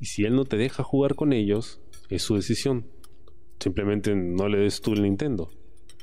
Y 0.00 0.06
si 0.06 0.24
él 0.24 0.34
no 0.34 0.44
te 0.44 0.56
deja 0.56 0.82
jugar 0.82 1.14
con 1.14 1.32
ellos, 1.32 1.80
es 2.10 2.22
su 2.22 2.34
decisión. 2.34 2.86
Simplemente 3.58 4.14
no 4.14 4.48
le 4.48 4.58
des 4.58 4.80
tú 4.80 4.92
el 4.92 5.02
Nintendo. 5.02 5.50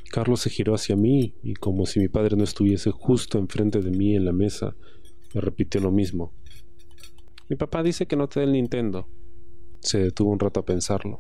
Carlos 0.10 0.42
se 0.42 0.50
giró 0.50 0.74
hacia 0.74 0.96
mí 0.96 1.36
y 1.44 1.54
como 1.54 1.86
si 1.86 2.00
mi 2.00 2.08
padre 2.08 2.36
no 2.36 2.44
estuviese 2.44 2.90
justo 2.92 3.38
enfrente 3.38 3.82
de 3.82 3.92
mí 3.92 4.16
en 4.16 4.26
la 4.26 4.32
mesa, 4.32 4.76
me 5.34 5.42
repitió 5.42 5.82
lo 5.82 5.92
mismo. 5.92 6.34
Mi 7.48 7.56
papá 7.56 7.84
dice 7.84 8.08
que 8.08 8.16
no 8.16 8.28
te 8.28 8.40
dé 8.40 8.46
el 8.48 8.54
Nintendo. 8.54 9.08
Se 9.82 10.00
detuvo 10.00 10.32
un 10.32 10.40
rato 10.40 10.62
a 10.62 10.66
pensarlo. 10.66 11.20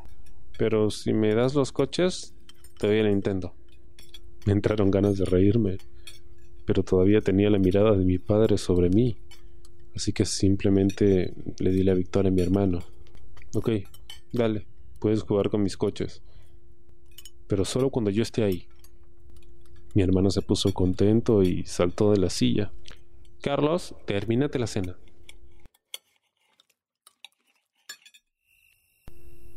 Pero 0.57 0.89
si 0.89 1.13
me 1.13 1.35
das 1.35 1.53
los 1.53 1.71
coches, 1.71 2.33
te 2.79 2.87
doy 2.87 2.97
el 2.97 3.09
Nintendo. 3.09 3.53
Me 4.45 4.53
entraron 4.53 4.89
ganas 4.89 5.17
de 5.17 5.25
reírme, 5.25 5.77
pero 6.65 6.83
todavía 6.83 7.21
tenía 7.21 7.49
la 7.49 7.59
mirada 7.59 7.95
de 7.95 8.05
mi 8.05 8.17
padre 8.17 8.57
sobre 8.57 8.89
mí, 8.89 9.17
así 9.95 10.13
que 10.13 10.25
simplemente 10.25 11.33
le 11.59 11.71
di 11.71 11.83
la 11.83 11.93
victoria 11.93 12.29
a 12.29 12.33
mi 12.33 12.41
hermano. 12.41 12.79
Ok, 13.53 13.69
dale, 14.31 14.65
puedes 14.99 15.21
jugar 15.23 15.49
con 15.49 15.63
mis 15.63 15.77
coches 15.77 16.21
pero 17.49 17.65
solo 17.65 17.89
cuando 17.89 18.11
yo 18.11 18.21
esté 18.21 18.43
ahí. 18.43 18.67
Mi 19.95 20.03
hermano 20.03 20.29
se 20.29 20.43
puso 20.43 20.71
contento 20.71 21.41
y 21.41 21.65
saltó 21.65 22.11
de 22.11 22.19
la 22.19 22.29
silla. 22.29 22.71
Carlos, 23.41 23.95
termínate 24.05 24.59
la 24.59 24.67
cena. 24.67 24.95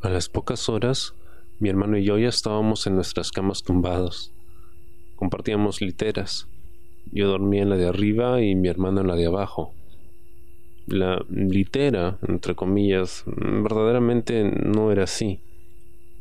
A 0.00 0.08
las 0.08 0.30
pocas 0.30 0.70
horas, 0.70 1.14
mi 1.60 1.68
hermano 1.68 1.98
y 1.98 2.04
yo 2.04 2.18
ya 2.18 2.28
estábamos 2.28 2.86
en 2.86 2.94
nuestras 2.94 3.30
camas 3.30 3.62
tumbados. 3.62 4.32
Compartíamos 5.14 5.82
literas, 5.82 6.48
Yo 7.12 7.28
dormía 7.28 7.62
en 7.62 7.68
la 7.68 7.76
de 7.76 7.88
arriba 7.88 8.40
y 8.40 8.54
mi 8.54 8.68
hermano 8.68 9.02
en 9.02 9.08
la 9.08 9.16
de 9.16 9.26
abajo. 9.26 9.74
La 10.86 11.24
litera, 11.30 12.18
entre 12.26 12.54
comillas, 12.54 13.24
verdaderamente 13.26 14.44
no 14.44 14.90
era 14.90 15.04
así. 15.04 15.40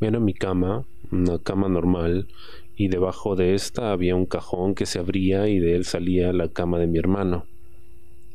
Era 0.00 0.20
mi 0.20 0.34
cama, 0.34 0.84
una 1.10 1.38
cama 1.38 1.68
normal, 1.68 2.28
y 2.76 2.88
debajo 2.88 3.36
de 3.36 3.54
esta 3.54 3.92
había 3.92 4.14
un 4.14 4.26
cajón 4.26 4.74
que 4.74 4.86
se 4.86 4.98
abría 4.98 5.48
y 5.48 5.58
de 5.58 5.76
él 5.76 5.84
salía 5.84 6.32
la 6.32 6.48
cama 6.48 6.78
de 6.78 6.86
mi 6.86 6.98
hermano. 6.98 7.46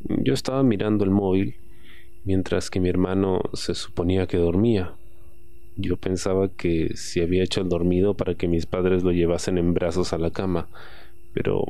Yo 0.04 0.34
estaba 0.34 0.64
mirando 0.64 1.04
el 1.04 1.12
móvil, 1.12 1.56
mientras 2.24 2.70
que 2.70 2.80
mi 2.80 2.90
hermano 2.90 3.42
se 3.54 3.74
suponía 3.74 4.28
que 4.28 4.38
dormía. 4.38 4.94
Yo 5.76 5.96
pensaba 5.98 6.50
que 6.50 6.92
se 6.96 7.24
había 7.24 7.44
hecho 7.44 7.62
el 7.62 7.70
dormido 7.70 8.16
para 8.16 8.36
que 8.36 8.48
mis 8.48 8.66
padres 8.66 9.04
lo 9.04 9.12
llevasen 9.12 9.58
en 9.58 9.74
brazos 9.74 10.12
a 10.14 10.18
la 10.18 10.32
cama, 10.32 10.68
pero 11.34 11.64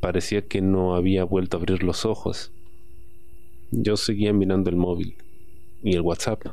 parecía 0.00 0.42
que 0.42 0.60
no 0.60 0.94
había 0.94 1.24
vuelto 1.24 1.56
a 1.56 1.60
abrir 1.60 1.82
los 1.82 2.04
ojos. 2.04 2.52
Yo 3.70 3.96
seguía 3.96 4.32
mirando 4.32 4.70
el 4.70 4.76
móvil 4.76 5.14
y 5.82 5.94
el 5.94 6.00
WhatsApp. 6.00 6.46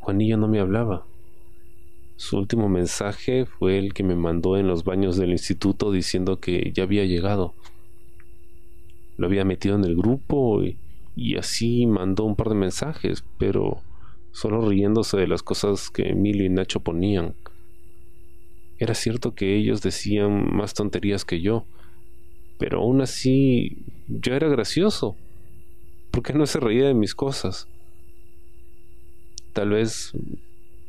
Juanillo 0.00 0.36
no 0.36 0.48
me 0.48 0.60
hablaba. 0.60 1.04
Su 2.16 2.36
último 2.36 2.68
mensaje 2.68 3.46
fue 3.46 3.78
el 3.78 3.94
que 3.94 4.02
me 4.02 4.16
mandó 4.16 4.56
en 4.56 4.66
los 4.66 4.82
baños 4.82 5.16
del 5.16 5.30
instituto 5.30 5.92
diciendo 5.92 6.40
que 6.40 6.72
ya 6.74 6.82
había 6.82 7.04
llegado. 7.04 7.54
Lo 9.16 9.26
había 9.26 9.44
metido 9.44 9.76
en 9.76 9.84
el 9.84 9.96
grupo 9.96 10.62
y, 11.16 11.36
así 11.36 11.86
mandó 11.86 12.24
un 12.24 12.34
par 12.34 12.48
de 12.48 12.56
mensajes, 12.56 13.24
pero 13.38 13.82
solo 14.32 14.68
riéndose 14.68 15.16
de 15.16 15.28
las 15.28 15.42
cosas 15.42 15.90
que 15.90 16.08
Emilio 16.08 16.44
y 16.44 16.48
Nacho 16.48 16.80
ponían. 16.80 17.34
Era 18.78 18.94
cierto 18.94 19.34
que 19.34 19.56
ellos 19.56 19.80
decían 19.80 20.54
más 20.54 20.74
tonterías 20.74 21.24
que 21.24 21.40
yo, 21.40 21.66
pero 22.58 22.80
aún 22.80 23.00
así 23.00 23.78
yo 24.08 24.34
era 24.34 24.48
gracioso. 24.48 25.16
¿Por 26.10 26.22
qué 26.22 26.32
no 26.32 26.46
se 26.46 26.60
reía 26.60 26.86
de 26.86 26.94
mis 26.94 27.14
cosas? 27.14 27.68
Tal 29.52 29.70
vez 29.70 30.12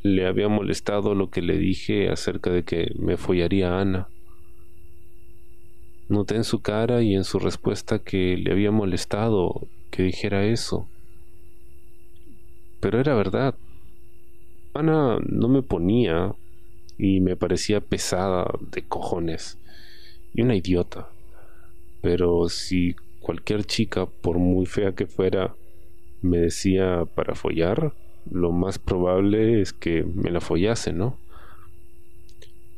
le 0.03 0.25
había 0.25 0.47
molestado 0.47 1.15
lo 1.15 1.29
que 1.29 1.41
le 1.41 1.57
dije 1.57 2.09
acerca 2.09 2.51
de 2.51 2.63
que 2.63 2.93
me 2.97 3.17
follaría 3.17 3.79
Ana. 3.79 4.07
Noté 6.07 6.35
en 6.35 6.43
su 6.43 6.61
cara 6.61 7.01
y 7.01 7.15
en 7.15 7.23
su 7.23 7.39
respuesta 7.39 7.99
que 7.99 8.37
le 8.37 8.51
había 8.51 8.71
molestado 8.71 9.67
que 9.91 10.03
dijera 10.03 10.45
eso. 10.45 10.87
Pero 12.79 12.99
era 12.99 13.13
verdad. 13.13 13.55
Ana 14.73 15.17
no 15.27 15.47
me 15.47 15.61
ponía 15.61 16.33
y 16.97 17.19
me 17.19 17.35
parecía 17.35 17.81
pesada 17.81 18.45
de 18.71 18.83
cojones 18.83 19.57
y 20.33 20.41
una 20.41 20.55
idiota. 20.55 21.09
Pero 22.01 22.49
si 22.49 22.95
cualquier 23.29 23.63
chica, 23.63 24.07
por 24.07 24.39
muy 24.39 24.65
fea 24.65 24.93
que 24.93 25.05
fuera, 25.05 25.53
me 26.23 26.39
decía 26.39 27.03
para 27.13 27.35
follar, 27.35 27.93
lo 28.27 28.51
más 28.51 28.79
probable 28.79 29.61
es 29.61 29.71
que 29.71 30.03
me 30.03 30.31
la 30.31 30.41
follase, 30.41 30.93
¿no? 30.93 31.15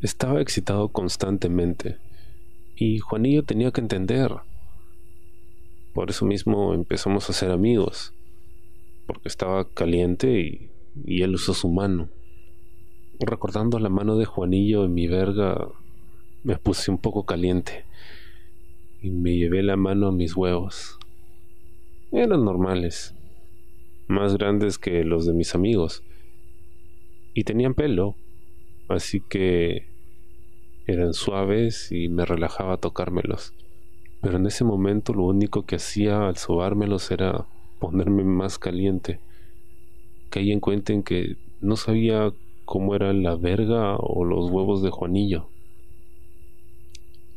Estaba 0.01 0.41
excitado 0.41 0.89
constantemente 0.89 2.00
y 2.75 3.00
Juanillo 3.00 3.43
tenía 3.43 3.72
que 3.72 3.79
entender. 3.79 4.29
Por 5.93 6.10
eso 6.10 6.25
mismo 6.25 6.74
empezamos 6.74 7.29
a 7.29 7.34
ser 7.34 7.51
amigos, 7.51 8.13
porque 9.08 9.29
estaba 9.29 9.70
caliente 9.70 10.38
y, 10.38 10.70
y 11.05 11.22
él 11.22 11.36
usó 11.36 11.53
su 11.53 11.70
mano. 11.70 12.10
Recordando 13.22 13.79
la 13.79 13.88
mano 13.88 14.17
de 14.17 14.25
Juanillo 14.25 14.84
en 14.84 14.93
mi 14.93 15.08
verga, 15.08 15.70
me 16.43 16.58
puse 16.58 16.91
un 16.91 16.98
poco 16.98 17.25
caliente 17.25 17.86
y 19.01 19.10
me 19.10 19.36
llevé 19.36 19.63
la 19.63 19.77
mano 19.77 20.08
a 20.08 20.12
mis 20.12 20.36
huevos. 20.36 21.00
Eran 22.12 22.45
normales, 22.45 23.15
más 24.08 24.38
grandes 24.38 24.78
que 24.78 25.04
los 25.04 25.26
de 25.26 25.34
mis 25.34 25.56
amigos. 25.56 26.04
Y 27.34 27.43
tenían 27.43 27.73
pelo, 27.73 28.15
así 28.89 29.21
que 29.21 29.88
eran 30.86 31.13
suaves 31.13 31.91
y 31.91 32.10
me 32.10 32.26
relajaba 32.26 32.78
tocármelos. 32.78 33.54
Pero 34.21 34.38
en 34.38 34.45
ese 34.45 34.63
momento 34.63 35.13
lo 35.13 35.23
único 35.23 35.65
que 35.65 35.78
hacía 35.78 36.28
al 36.28 36.38
sobármelos 36.38 37.10
era 37.10 37.47
ponerme 37.80 38.23
más 38.23 38.60
caliente. 38.60 39.19
Caí 40.30 40.52
en 40.52 40.60
cuenta 40.60 40.93
en 40.93 41.02
que 41.02 41.38
no 41.60 41.76
sabía 41.76 42.32
cómo 42.65 42.95
era 42.95 43.13
la 43.13 43.36
verga 43.36 43.95
o 43.97 44.23
los 44.26 44.52
huevos 44.52 44.84
de 44.84 44.91
Juanillo. 44.91 45.51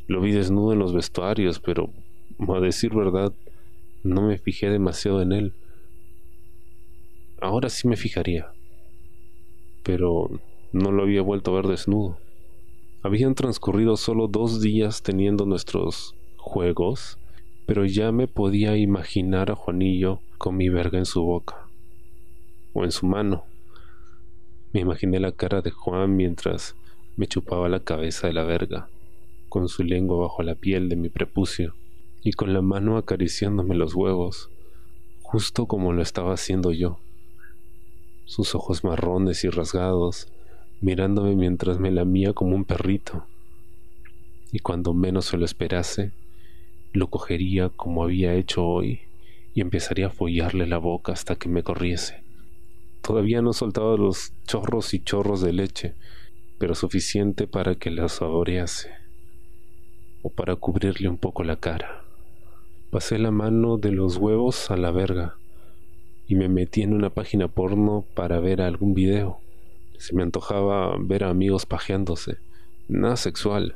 Lo 0.07 0.21
vi 0.21 0.31
desnudo 0.31 0.73
en 0.73 0.79
los 0.79 0.93
vestuarios, 0.93 1.59
pero 1.59 1.89
a 2.47 2.59
decir 2.59 2.93
verdad, 2.93 3.33
no 4.03 4.21
me 4.21 4.37
fijé 4.37 4.69
demasiado 4.69 5.21
en 5.21 5.31
él. 5.31 5.53
Ahora 7.41 7.69
sí 7.69 7.87
me 7.87 7.95
fijaría. 7.95 8.51
Pero 9.83 10.29
no 10.71 10.91
lo 10.91 11.03
había 11.03 11.21
vuelto 11.21 11.51
a 11.51 11.55
ver 11.55 11.67
desnudo. 11.67 12.17
Habían 13.01 13.35
transcurrido 13.35 13.97
solo 13.97 14.27
dos 14.27 14.61
días 14.61 15.03
teniendo 15.03 15.45
nuestros 15.45 16.15
juegos, 16.37 17.17
pero 17.65 17.85
ya 17.85 18.11
me 18.11 18.27
podía 18.27 18.77
imaginar 18.77 19.51
a 19.51 19.55
Juanillo 19.55 20.19
con 20.37 20.57
mi 20.57 20.69
verga 20.69 20.97
en 20.97 21.05
su 21.05 21.23
boca 21.23 21.67
o 22.73 22.83
en 22.83 22.91
su 22.91 23.05
mano. 23.05 23.43
Me 24.73 24.81
imaginé 24.81 25.19
la 25.19 25.31
cara 25.31 25.61
de 25.61 25.71
Juan 25.71 26.15
mientras 26.15 26.75
me 27.15 27.27
chupaba 27.27 27.69
la 27.69 27.79
cabeza 27.79 28.27
de 28.27 28.33
la 28.33 28.43
verga, 28.43 28.89
con 29.55 29.69
su 29.69 29.83
lengua 29.83 30.17
bajo 30.17 30.43
la 30.43 30.55
piel 30.55 30.89
de 30.89 30.97
mi 30.97 31.07
prepucio 31.07 31.75
y 32.21 32.33
con 32.33 32.51
la 32.51 32.61
mano 32.61 32.97
acariciándome 32.97 33.73
los 33.73 33.95
huevos, 33.95 34.49
justo 35.21 35.65
como 35.65 35.93
lo 35.93 36.01
estaba 36.01 36.33
haciendo 36.33 36.73
yo 36.73 36.99
sus 38.25 38.53
ojos 38.53 38.83
marrones 38.83 39.45
y 39.45 39.49
rasgados, 39.49 40.27
mirándome 40.81 41.37
mientras 41.37 41.79
me 41.79 41.89
lamía 41.89 42.33
como 42.33 42.53
un 42.53 42.65
perrito. 42.65 43.27
Y 44.51 44.59
cuando 44.59 44.93
menos 44.93 45.27
se 45.27 45.37
lo 45.37 45.45
esperase, 45.45 46.11
lo 46.91 47.09
cogería 47.09 47.69
como 47.69 48.03
había 48.03 48.33
hecho 48.33 48.65
hoy 48.65 49.03
y 49.53 49.61
empezaría 49.61 50.07
a 50.07 50.11
follarle 50.11 50.67
la 50.67 50.79
boca 50.79 51.13
hasta 51.13 51.37
que 51.37 51.47
me 51.47 51.63
corriese. 51.63 52.25
Todavía 53.01 53.41
no 53.41 53.53
soltaba 53.53 53.95
los 53.95 54.33
chorros 54.47 54.93
y 54.93 54.99
chorros 54.99 55.39
de 55.39 55.53
leche, 55.53 55.95
pero 56.57 56.75
suficiente 56.75 57.47
para 57.47 57.75
que 57.75 57.89
la 57.89 58.09
saborease 58.09 59.04
o 60.25 60.29
para 60.29 60.55
cubrirle 60.55 61.07
un 61.07 61.17
poco 61.17 61.43
la 61.43 61.57
cara. 61.57 62.03
Pasé 62.89 63.19
la 63.19 63.29
mano 63.29 63.77
de 63.77 63.91
los 63.91 64.17
huevos 64.17 64.71
a 64.71 64.75
la 64.75 64.89
verga 64.89 65.35
y 66.27 66.33
me 66.33 66.49
metí 66.49 66.81
en 66.81 66.93
una 66.93 67.11
página 67.11 67.47
porno 67.47 68.05
para 68.15 68.39
ver 68.39 68.59
algún 68.59 68.95
video. 68.95 69.37
Se 69.99 70.15
me 70.15 70.23
antojaba 70.23 70.95
ver 70.99 71.25
a 71.25 71.29
amigos 71.29 71.67
pajeándose. 71.67 72.37
Nada 72.87 73.17
sexual. 73.17 73.75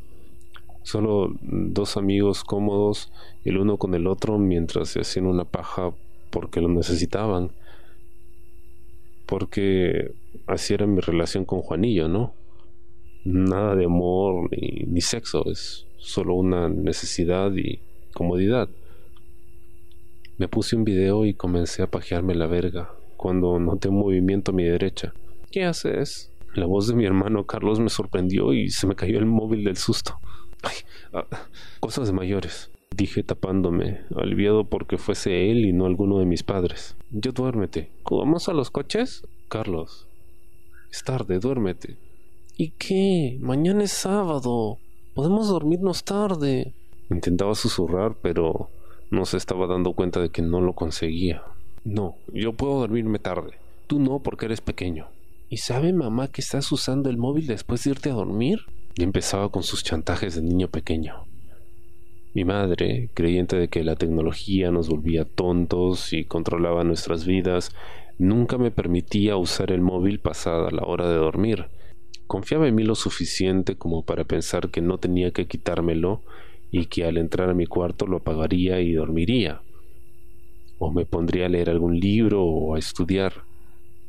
Solo 0.81 1.35
dos 1.39 1.97
amigos 1.97 2.43
cómodos, 2.43 3.11
el 3.45 3.59
uno 3.59 3.77
con 3.77 3.93
el 3.93 4.07
otro, 4.07 4.39
mientras 4.39 4.89
se 4.89 5.01
hacían 5.01 5.27
una 5.27 5.45
paja 5.45 5.91
porque 6.31 6.61
lo 6.61 6.67
necesitaban. 6.67 7.51
Porque 9.27 10.15
así 10.47 10.73
era 10.73 10.87
mi 10.87 10.99
relación 10.99 11.45
con 11.45 11.61
Juanillo, 11.61 12.07
¿no? 12.07 12.33
Nada 13.23 13.75
de 13.75 13.85
amor 13.85 14.49
ni, 14.51 14.85
ni 14.87 15.01
sexo, 15.01 15.47
es 15.47 15.85
solo 15.99 16.33
una 16.33 16.69
necesidad 16.69 17.53
y 17.55 17.79
comodidad. 18.13 18.69
Me 20.37 20.47
puse 20.47 20.75
un 20.75 20.85
video 20.85 21.25
y 21.25 21.33
comencé 21.33 21.83
a 21.83 21.91
pajearme 21.91 22.33
la 22.35 22.47
verga, 22.47 22.91
cuando 23.17 23.59
noté 23.59 23.89
un 23.89 23.99
movimiento 23.99 24.51
a 24.51 24.55
mi 24.55 24.63
derecha. 24.63 25.13
¿Qué 25.51 25.65
haces? 25.65 26.31
La 26.55 26.65
voz 26.65 26.87
de 26.87 26.95
mi 26.95 27.05
hermano 27.05 27.45
Carlos 27.45 27.79
me 27.79 27.89
sorprendió 27.89 28.53
y 28.53 28.69
se 28.69 28.87
me 28.87 28.95
cayó 28.95 29.19
el 29.19 29.25
móvil 29.25 29.63
del 29.63 29.77
susto. 29.77 30.15
Ah, 31.13 31.25
cosas 31.79 32.07
de 32.07 32.13
mayores, 32.13 32.69
dije 32.95 33.23
tapándome, 33.23 34.01
aliviado 34.15 34.65
porque 34.65 34.97
fuese 34.97 35.49
él 35.49 35.65
y 35.65 35.73
no 35.73 35.85
alguno 35.85 36.19
de 36.19 36.25
mis 36.25 36.43
padres. 36.43 36.95
Yo 37.11 37.31
duérmete. 37.31 37.89
¿Vamos 38.09 38.49
a 38.49 38.53
los 38.53 38.69
coches? 38.69 39.23
Carlos. 39.47 40.07
Es 40.91 41.03
tarde, 41.03 41.39
duérmete. 41.39 41.97
¿Y 42.57 42.71
qué? 42.71 43.37
Mañana 43.39 43.83
es 43.83 43.91
sábado. 43.91 44.79
Podemos 45.19 45.49
dormirnos 45.49 46.05
tarde. 46.05 46.71
Intentaba 47.09 47.53
susurrar, 47.53 48.15
pero 48.21 48.69
no 49.11 49.25
se 49.25 49.35
estaba 49.35 49.67
dando 49.67 49.91
cuenta 49.91 50.21
de 50.21 50.29
que 50.29 50.41
no 50.41 50.61
lo 50.61 50.71
conseguía. 50.71 51.43
No, 51.83 52.15
yo 52.31 52.53
puedo 52.53 52.79
dormirme 52.79 53.19
tarde. 53.19 53.57
Tú 53.87 53.99
no 53.99 54.19
porque 54.19 54.45
eres 54.45 54.61
pequeño. 54.61 55.07
¿Y 55.49 55.57
sabe 55.57 55.91
mamá 55.91 56.29
que 56.29 56.39
estás 56.39 56.71
usando 56.71 57.09
el 57.09 57.17
móvil 57.17 57.47
después 57.47 57.83
de 57.83 57.89
irte 57.89 58.09
a 58.09 58.13
dormir? 58.13 58.59
Y 58.95 59.03
empezaba 59.03 59.49
con 59.49 59.63
sus 59.63 59.83
chantajes 59.83 60.35
de 60.35 60.41
niño 60.41 60.69
pequeño. 60.69 61.25
Mi 62.33 62.45
madre, 62.45 63.09
creyente 63.13 63.57
de 63.57 63.67
que 63.67 63.83
la 63.83 63.97
tecnología 63.97 64.71
nos 64.71 64.87
volvía 64.87 65.25
tontos 65.25 66.13
y 66.13 66.23
controlaba 66.23 66.85
nuestras 66.85 67.25
vidas, 67.25 67.75
nunca 68.19 68.57
me 68.57 68.71
permitía 68.71 69.35
usar 69.35 69.73
el 69.73 69.81
móvil 69.81 70.21
pasada 70.21 70.71
la 70.71 70.83
hora 70.83 71.09
de 71.09 71.17
dormir. 71.17 71.65
Confiaba 72.29 72.67
en 72.67 72.75
mí 72.75 72.83
lo 72.83 72.93
suficiente 72.93 73.75
como 73.75 74.03
para 74.03 74.23
pensar 74.23 74.69
que 74.69 74.81
no 74.81 74.99
tenía 74.99 75.31
que 75.31 75.47
quitármelo 75.47 76.21
y 76.69 76.85
que 76.85 77.05
al 77.05 77.17
entrar 77.17 77.49
a 77.49 77.55
mi 77.55 77.65
cuarto 77.65 78.05
lo 78.05 78.17
apagaría 78.17 78.81
y 78.81 78.93
dormiría. 78.93 79.63
O 80.77 80.91
me 80.91 81.07
pondría 81.07 81.47
a 81.47 81.49
leer 81.49 81.71
algún 81.71 81.99
libro 81.99 82.45
o 82.45 82.75
a 82.75 82.77
estudiar, 82.77 83.33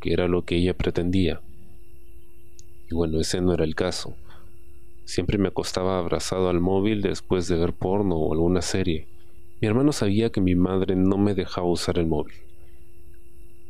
que 0.03 0.13
era 0.13 0.29
lo 0.29 0.45
que 0.45 0.57
ella 0.57 0.77
pretendía. 0.77 1.41
Y 2.91 2.95
bueno, 2.95 3.19
ese 3.21 3.41
no 3.41 3.55
era 3.55 3.65
el 3.65 3.75
caso. 3.75 4.15
Siempre 5.07 5.39
me 5.39 5.49
acostaba 5.49 5.99
abrazado 5.99 6.51
al 6.51 6.61
móvil 6.61 7.01
después 7.01 7.49
de 7.49 7.57
ver 7.57 7.73
porno 7.73 8.17
o 8.17 8.35
alguna 8.35 8.61
serie. 8.61 9.07
Mi 9.63 9.69
hermano 9.69 9.93
sabía 9.93 10.29
que 10.29 10.43
mi 10.43 10.55
madre 10.55 10.95
no 10.95 11.17
me 11.17 11.35
dejaba 11.35 11.69
usar 11.69 11.99
el 11.99 12.07
móvil. 12.07 12.37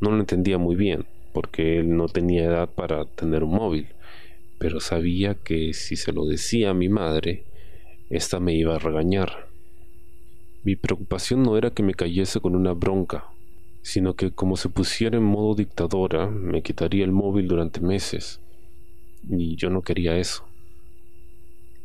No 0.01 0.11
lo 0.11 0.19
entendía 0.19 0.59
muy 0.59 0.75
bien, 0.75 1.05
porque 1.33 1.79
él 1.79 1.97
no 1.97 2.09
tenía 2.09 2.47
edad 2.47 2.69
para 2.69 3.05
tener 3.05 3.45
un 3.45 3.55
móvil, 3.55 3.87
pero 4.61 4.79
sabía 4.79 5.37
que 5.37 5.73
si 5.73 5.97
se 5.97 6.13
lo 6.13 6.27
decía 6.27 6.71
a 6.71 6.75
mi 6.75 6.91
madre, 6.91 7.45
ésta 8.11 8.41
me 8.41 8.53
iba 8.53 8.77
a 8.77 8.79
regañar. 8.79 9.49
Mi 10.65 10.77
preocupación 10.77 11.43
no 11.43 11.57
era 11.57 11.71
que 11.71 11.83
me 11.83 11.95
cayese 11.95 12.41
con 12.41 12.55
una 12.55 12.75
bronca, 12.75 13.25
sino 13.81 14.17
que 14.17 14.33
como 14.33 14.59
se 14.59 14.69
pusiera 14.69 15.17
en 15.17 15.25
modo 15.25 15.55
dictadora, 15.55 16.27
me 16.27 16.61
quitaría 16.61 17.05
el 17.05 17.11
móvil 17.11 17.49
durante 17.49 17.81
meses. 17.81 18.39
Y 19.31 19.57
yo 19.57 19.71
no 19.71 19.81
quería 19.81 20.19
eso. 20.19 20.45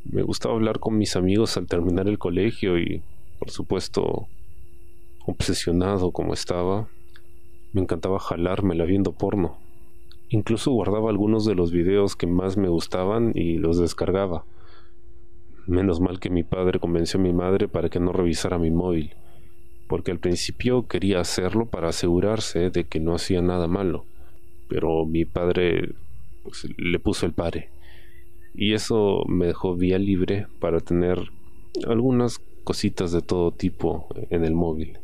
Me 0.04 0.24
gustaba 0.24 0.56
hablar 0.56 0.80
con 0.80 0.98
mis 0.98 1.16
amigos 1.16 1.56
al 1.56 1.68
terminar 1.68 2.10
el 2.10 2.20
colegio 2.20 2.78
y, 2.78 3.02
por 3.40 3.52
supuesto, 3.52 4.28
obsesionado 5.26 6.12
como 6.12 6.34
estaba, 6.34 6.90
me 7.72 7.80
encantaba 7.80 8.20
jalármela 8.20 8.84
viendo 8.84 9.14
porno. 9.14 9.65
Incluso 10.36 10.72
guardaba 10.72 11.10
algunos 11.10 11.46
de 11.46 11.56
los 11.56 11.72
videos 11.72 12.18
que 12.18 12.28
más 12.28 12.58
me 12.58 12.68
gustaban 12.68 13.32
y 13.36 13.58
los 13.58 13.78
descargaba. 13.80 14.44
Menos 15.66 16.02
mal 16.02 16.20
que 16.20 16.30
mi 16.30 16.44
padre 16.44 16.78
convenció 16.78 17.22
a 17.22 17.24
mi 17.24 17.32
madre 17.32 17.70
para 17.70 17.88
que 17.88 18.02
no 18.02 18.12
revisara 18.12 18.60
mi 18.60 18.70
móvil, 18.70 19.14
porque 19.88 20.12
al 20.12 20.20
principio 20.20 20.90
quería 20.90 21.22
hacerlo 21.22 21.68
para 21.68 21.88
asegurarse 21.88 22.70
de 22.70 22.84
que 22.84 23.00
no 23.00 23.16
hacía 23.16 23.42
nada 23.42 23.70
malo, 23.70 24.04
pero 24.68 25.06
mi 25.06 25.24
padre 25.24 25.94
pues, 26.44 26.68
le 26.78 27.00
puso 27.00 27.26
el 27.26 27.32
pare. 27.32 27.70
Y 28.54 28.74
eso 28.74 29.24
me 29.30 29.46
dejó 29.46 29.78
vía 29.78 30.00
libre 30.00 30.48
para 30.60 30.82
tener 30.82 31.32
algunas 31.88 32.40
cositas 32.66 33.14
de 33.14 33.22
todo 33.22 33.52
tipo 33.52 34.10
en 34.30 34.44
el 34.44 34.54
móvil. 34.54 35.00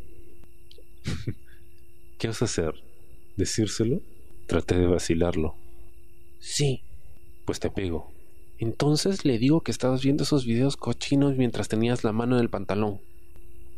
¿Qué 2.18 2.28
vas 2.28 2.42
a 2.42 2.44
hacer? 2.44 2.74
¿Decírselo? 3.38 4.02
Traté 4.46 4.78
de 4.78 4.86
vacilarlo. 4.86 5.54
Sí. 6.38 6.82
Pues 7.44 7.60
te 7.60 7.70
pego. 7.70 8.10
Entonces 8.58 9.24
le 9.24 9.38
digo 9.38 9.62
que 9.62 9.72
estabas 9.72 10.02
viendo 10.02 10.24
esos 10.24 10.44
videos 10.44 10.76
cochinos 10.76 11.36
mientras 11.36 11.68
tenías 11.68 12.04
la 12.04 12.12
mano 12.12 12.36
en 12.36 12.42
el 12.42 12.50
pantalón. 12.50 13.00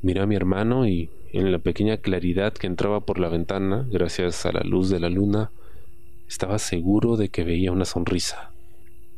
Miré 0.03 0.20
a 0.20 0.27
mi 0.27 0.35
hermano 0.35 0.87
y, 0.87 1.11
en 1.33 1.53
la 1.53 1.59
pequeña 1.59 1.96
claridad 1.96 2.53
que 2.53 2.66
entraba 2.66 3.00
por 3.00 3.18
la 3.18 3.29
ventana, 3.29 3.87
gracias 3.90 4.44
a 4.44 4.53
la 4.53 4.61
luz 4.61 4.90
de 4.90 5.00
la 5.00 5.09
luna, 5.09 5.50
estaba 6.29 6.59
seguro 6.59 7.16
de 7.16 7.29
que 7.29 7.44
veía 7.44 7.72
una 7.72 7.85
sonrisa. 7.85 8.50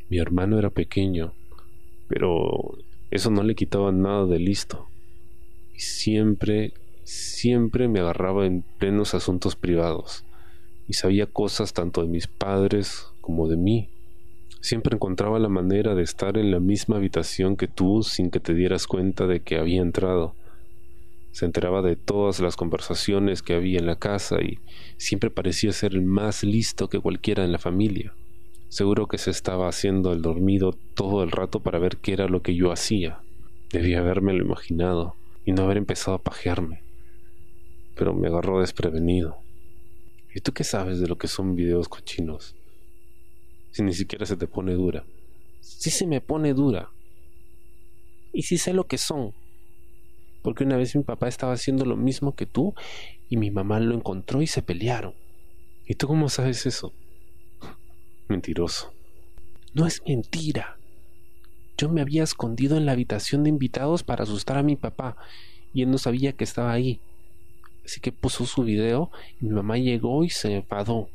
Mi 0.08 0.18
hermano 0.18 0.58
era 0.58 0.70
pequeño, 0.70 1.32
pero 2.08 2.78
eso 3.10 3.30
no 3.30 3.42
le 3.42 3.54
quitaba 3.54 3.90
nada 3.90 4.26
de 4.26 4.38
listo. 4.38 4.86
Y 5.74 5.80
siempre 5.80 6.74
siempre 7.02 7.86
me 7.86 8.00
agarraba 8.00 8.46
en 8.46 8.64
plenos 8.78 9.14
asuntos 9.14 9.54
privados 9.54 10.25
y 10.88 10.94
sabía 10.94 11.26
cosas 11.26 11.72
tanto 11.72 12.02
de 12.02 12.08
mis 12.08 12.26
padres 12.26 13.06
como 13.20 13.48
de 13.48 13.56
mí. 13.56 13.88
Siempre 14.60 14.94
encontraba 14.94 15.38
la 15.38 15.48
manera 15.48 15.94
de 15.94 16.02
estar 16.02 16.38
en 16.38 16.50
la 16.50 16.60
misma 16.60 16.96
habitación 16.96 17.56
que 17.56 17.68
tú 17.68 18.02
sin 18.02 18.30
que 18.30 18.40
te 18.40 18.54
dieras 18.54 18.86
cuenta 18.86 19.26
de 19.26 19.40
que 19.40 19.58
había 19.58 19.82
entrado. 19.82 20.34
Se 21.32 21.44
enteraba 21.44 21.82
de 21.82 21.96
todas 21.96 22.40
las 22.40 22.56
conversaciones 22.56 23.42
que 23.42 23.54
había 23.54 23.78
en 23.78 23.86
la 23.86 23.96
casa 23.96 24.40
y 24.40 24.58
siempre 24.96 25.30
parecía 25.30 25.72
ser 25.72 25.92
el 25.92 26.02
más 26.02 26.42
listo 26.42 26.88
que 26.88 27.00
cualquiera 27.00 27.44
en 27.44 27.52
la 27.52 27.58
familia. 27.58 28.14
Seguro 28.68 29.06
que 29.06 29.18
se 29.18 29.30
estaba 29.30 29.68
haciendo 29.68 30.12
el 30.12 30.22
dormido 30.22 30.74
todo 30.94 31.22
el 31.22 31.30
rato 31.30 31.60
para 31.60 31.78
ver 31.78 31.98
qué 31.98 32.14
era 32.14 32.26
lo 32.26 32.42
que 32.42 32.54
yo 32.54 32.72
hacía. 32.72 33.20
Debía 33.70 34.00
habérmelo 34.00 34.44
imaginado 34.44 35.14
y 35.44 35.52
no 35.52 35.62
haber 35.62 35.76
empezado 35.76 36.16
a 36.16 36.22
pajearme 36.22 36.86
pero 37.96 38.14
me 38.14 38.28
agarró 38.28 38.60
desprevenido. 38.60 39.38
¿Y 40.36 40.42
tú 40.42 40.52
qué 40.52 40.64
sabes 40.64 41.00
de 41.00 41.06
lo 41.06 41.16
que 41.16 41.28
son 41.28 41.56
videos 41.56 41.88
cochinos? 41.88 42.54
Si 43.70 43.82
ni 43.82 43.94
siquiera 43.94 44.26
se 44.26 44.36
te 44.36 44.46
pone 44.46 44.74
dura. 44.74 45.06
Sí 45.60 45.88
se 45.88 46.06
me 46.06 46.20
pone 46.20 46.52
dura. 46.52 46.90
Y 48.34 48.42
sí 48.42 48.58
sé 48.58 48.74
lo 48.74 48.86
que 48.86 48.98
son. 48.98 49.32
Porque 50.42 50.64
una 50.64 50.76
vez 50.76 50.94
mi 50.94 51.04
papá 51.04 51.26
estaba 51.26 51.54
haciendo 51.54 51.86
lo 51.86 51.96
mismo 51.96 52.34
que 52.34 52.44
tú 52.44 52.74
y 53.30 53.38
mi 53.38 53.50
mamá 53.50 53.80
lo 53.80 53.94
encontró 53.94 54.42
y 54.42 54.46
se 54.46 54.60
pelearon. 54.60 55.14
¿Y 55.86 55.94
tú 55.94 56.06
cómo 56.06 56.28
sabes 56.28 56.66
eso? 56.66 56.92
Mentiroso. 58.28 58.92
No 59.72 59.86
es 59.86 60.02
mentira. 60.06 60.76
Yo 61.78 61.88
me 61.88 62.02
había 62.02 62.24
escondido 62.24 62.76
en 62.76 62.84
la 62.84 62.92
habitación 62.92 63.42
de 63.42 63.48
invitados 63.48 64.02
para 64.02 64.24
asustar 64.24 64.58
a 64.58 64.62
mi 64.62 64.76
papá 64.76 65.16
y 65.72 65.80
él 65.80 65.90
no 65.90 65.96
sabía 65.96 66.34
que 66.34 66.44
estaba 66.44 66.72
ahí. 66.72 67.00
Así 67.86 68.00
que 68.00 68.10
puso 68.10 68.44
su 68.46 68.64
video 68.64 69.12
y 69.40 69.46
mi 69.46 69.52
mamá 69.52 69.78
llegó 69.78 70.24
y 70.24 70.28
se 70.28 70.56
enfadó. 70.56 71.08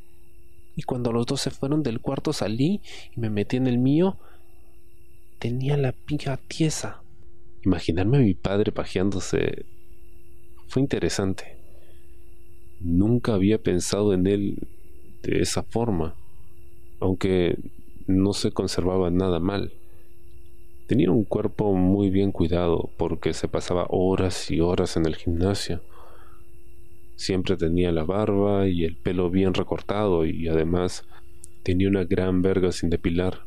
Y 0.78 0.84
cuando 0.84 1.12
los 1.12 1.26
dos 1.26 1.42
se 1.42 1.52
fueron 1.52 1.84
del 1.84 2.00
cuarto 2.00 2.32
salí 2.32 2.80
y 3.14 3.20
me 3.20 3.30
metí 3.30 3.58
en 3.58 3.68
el 3.68 3.78
mío. 3.78 4.18
Tenía 5.38 5.76
la 5.76 5.92
pica 5.92 6.40
tiesa. 6.48 7.02
Imaginarme 7.66 8.18
a 8.18 8.22
mi 8.22 8.34
padre 8.34 8.72
pajeándose 8.72 9.66
fue 10.68 10.82
interesante. 10.82 11.58
Nunca 12.80 13.34
había 13.34 13.62
pensado 13.62 14.14
en 14.14 14.26
él 14.26 14.68
de 15.24 15.42
esa 15.42 15.64
forma, 15.64 16.16
aunque 17.02 17.58
no 18.08 18.32
se 18.32 18.52
conservaba 18.52 19.12
nada 19.12 19.40
mal. 19.40 19.74
Tenía 20.88 21.12
un 21.12 21.26
cuerpo 21.26 21.74
muy 21.74 22.10
bien 22.10 22.32
cuidado 22.32 22.90
porque 22.98 23.34
se 23.34 23.50
pasaba 23.50 23.88
horas 23.90 24.50
y 24.50 24.62
horas 24.62 24.96
en 24.96 25.06
el 25.06 25.18
gimnasio. 25.18 25.82
Siempre 27.22 27.56
tenía 27.56 27.92
la 27.92 28.04
barba 28.04 28.68
y 28.68 28.84
el 28.84 28.96
pelo 28.96 29.30
bien 29.30 29.54
recortado 29.54 30.26
y 30.26 30.48
además 30.48 31.06
tenía 31.62 31.88
una 31.88 32.04
gran 32.04 32.42
verga 32.42 32.72
sin 32.72 32.90
depilar. 32.90 33.42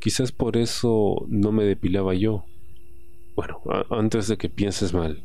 Quizás 0.00 0.32
por 0.32 0.58
eso 0.58 1.24
no 1.28 1.50
me 1.50 1.64
depilaba 1.64 2.12
yo. 2.12 2.44
Bueno, 3.34 3.62
antes 3.88 4.28
de 4.28 4.36
que 4.36 4.50
pienses 4.50 4.92
mal, 4.92 5.22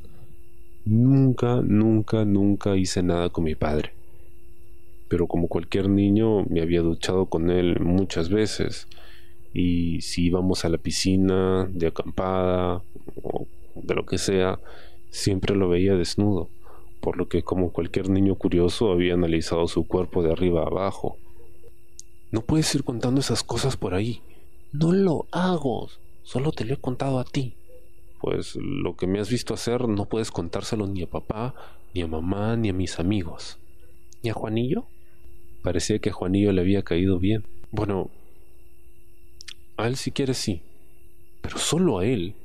nunca, 0.86 1.62
nunca, 1.62 2.24
nunca 2.24 2.78
hice 2.78 3.04
nada 3.04 3.28
con 3.28 3.44
mi 3.44 3.56
padre. 3.56 3.92
Pero 5.10 5.28
como 5.28 5.50
cualquier 5.50 5.90
niño 5.90 6.46
me 6.46 6.62
había 6.62 6.80
duchado 6.80 7.26
con 7.26 7.52
él 7.52 7.82
muchas 7.82 8.30
veces 8.30 8.88
y 9.54 10.00
si 10.00 10.28
íbamos 10.28 10.64
a 10.64 10.70
la 10.70 10.78
piscina 10.78 11.68
de 11.70 11.88
acampada 11.88 12.82
o 13.22 13.48
de 13.76 13.96
lo 13.96 14.06
que 14.06 14.18
sea, 14.18 14.62
siempre 15.10 15.58
lo 15.58 15.68
veía 15.68 15.98
desnudo 15.98 16.48
por 17.04 17.18
lo 17.18 17.28
que 17.28 17.44
como 17.44 17.74
cualquier 17.74 18.10
niño 18.10 18.36
curioso 18.36 18.90
había 18.90 19.14
analizado 19.14 19.68
su 19.68 19.86
cuerpo 19.86 20.24
de 20.24 20.32
arriba 20.32 20.64
a 20.64 20.68
abajo. 20.68 21.18
No 22.32 22.44
puedes 22.44 22.74
ir 22.76 22.86
contando 22.86 23.20
esas 23.20 23.44
cosas 23.44 23.76
por 23.76 23.94
ahí. 23.94 24.22
No 24.72 24.94
lo 24.94 25.28
hago, 25.32 25.90
solo 26.24 26.54
te 26.54 26.64
lo 26.64 26.76
he 26.76 26.78
contado 26.78 27.20
a 27.20 27.26
ti. 27.26 27.56
Pues 28.22 28.56
lo 28.56 28.96
que 28.96 29.06
me 29.06 29.20
has 29.20 29.30
visto 29.30 29.54
hacer 29.54 29.90
no 29.90 30.06
puedes 30.06 30.32
contárselo 30.32 30.88
ni 30.88 31.04
a 31.04 31.10
papá, 31.10 31.54
ni 31.94 32.04
a 32.04 32.08
mamá, 32.08 32.56
ni 32.56 32.70
a 32.70 32.74
mis 32.74 32.98
amigos. 33.00 33.60
¿Y 34.22 34.30
a 34.30 34.34
Juanillo? 34.34 34.86
Parecía 35.62 36.00
que 36.00 36.10
a 36.10 36.14
Juanillo 36.14 36.54
le 36.54 36.62
había 36.62 36.84
caído 36.84 37.20
bien. 37.20 37.44
Bueno, 37.72 38.12
a 39.76 39.88
él 39.88 39.98
si 39.98 40.12
quieres 40.12 40.38
sí, 40.38 40.62
pero 41.42 41.58
solo 41.58 42.00
a 42.00 42.06
él. 42.06 42.36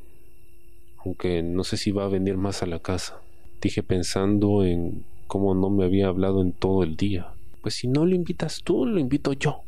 Aunque 1.05 1.45
no 1.45 1.63
sé 1.63 1.77
si 1.77 1.93
va 1.93 2.07
a 2.07 2.09
venir 2.09 2.37
más 2.37 2.65
a 2.65 2.67
la 2.67 2.81
casa 2.81 3.23
dije 3.61 3.83
pensando 3.83 4.65
en 4.65 5.05
cómo 5.27 5.55
no 5.55 5.71
me 5.71 5.85
había 5.85 6.09
hablado 6.09 6.43
en 6.43 6.53
todo 6.53 6.83
el 6.83 6.97
día. 6.97 7.29
Pues 7.63 7.75
si 7.75 7.89
no 7.89 8.07
lo 8.07 8.15
invitas 8.15 8.63
tú, 8.63 8.87
lo 8.87 8.99
invito 8.99 9.33
yo. 9.33 9.63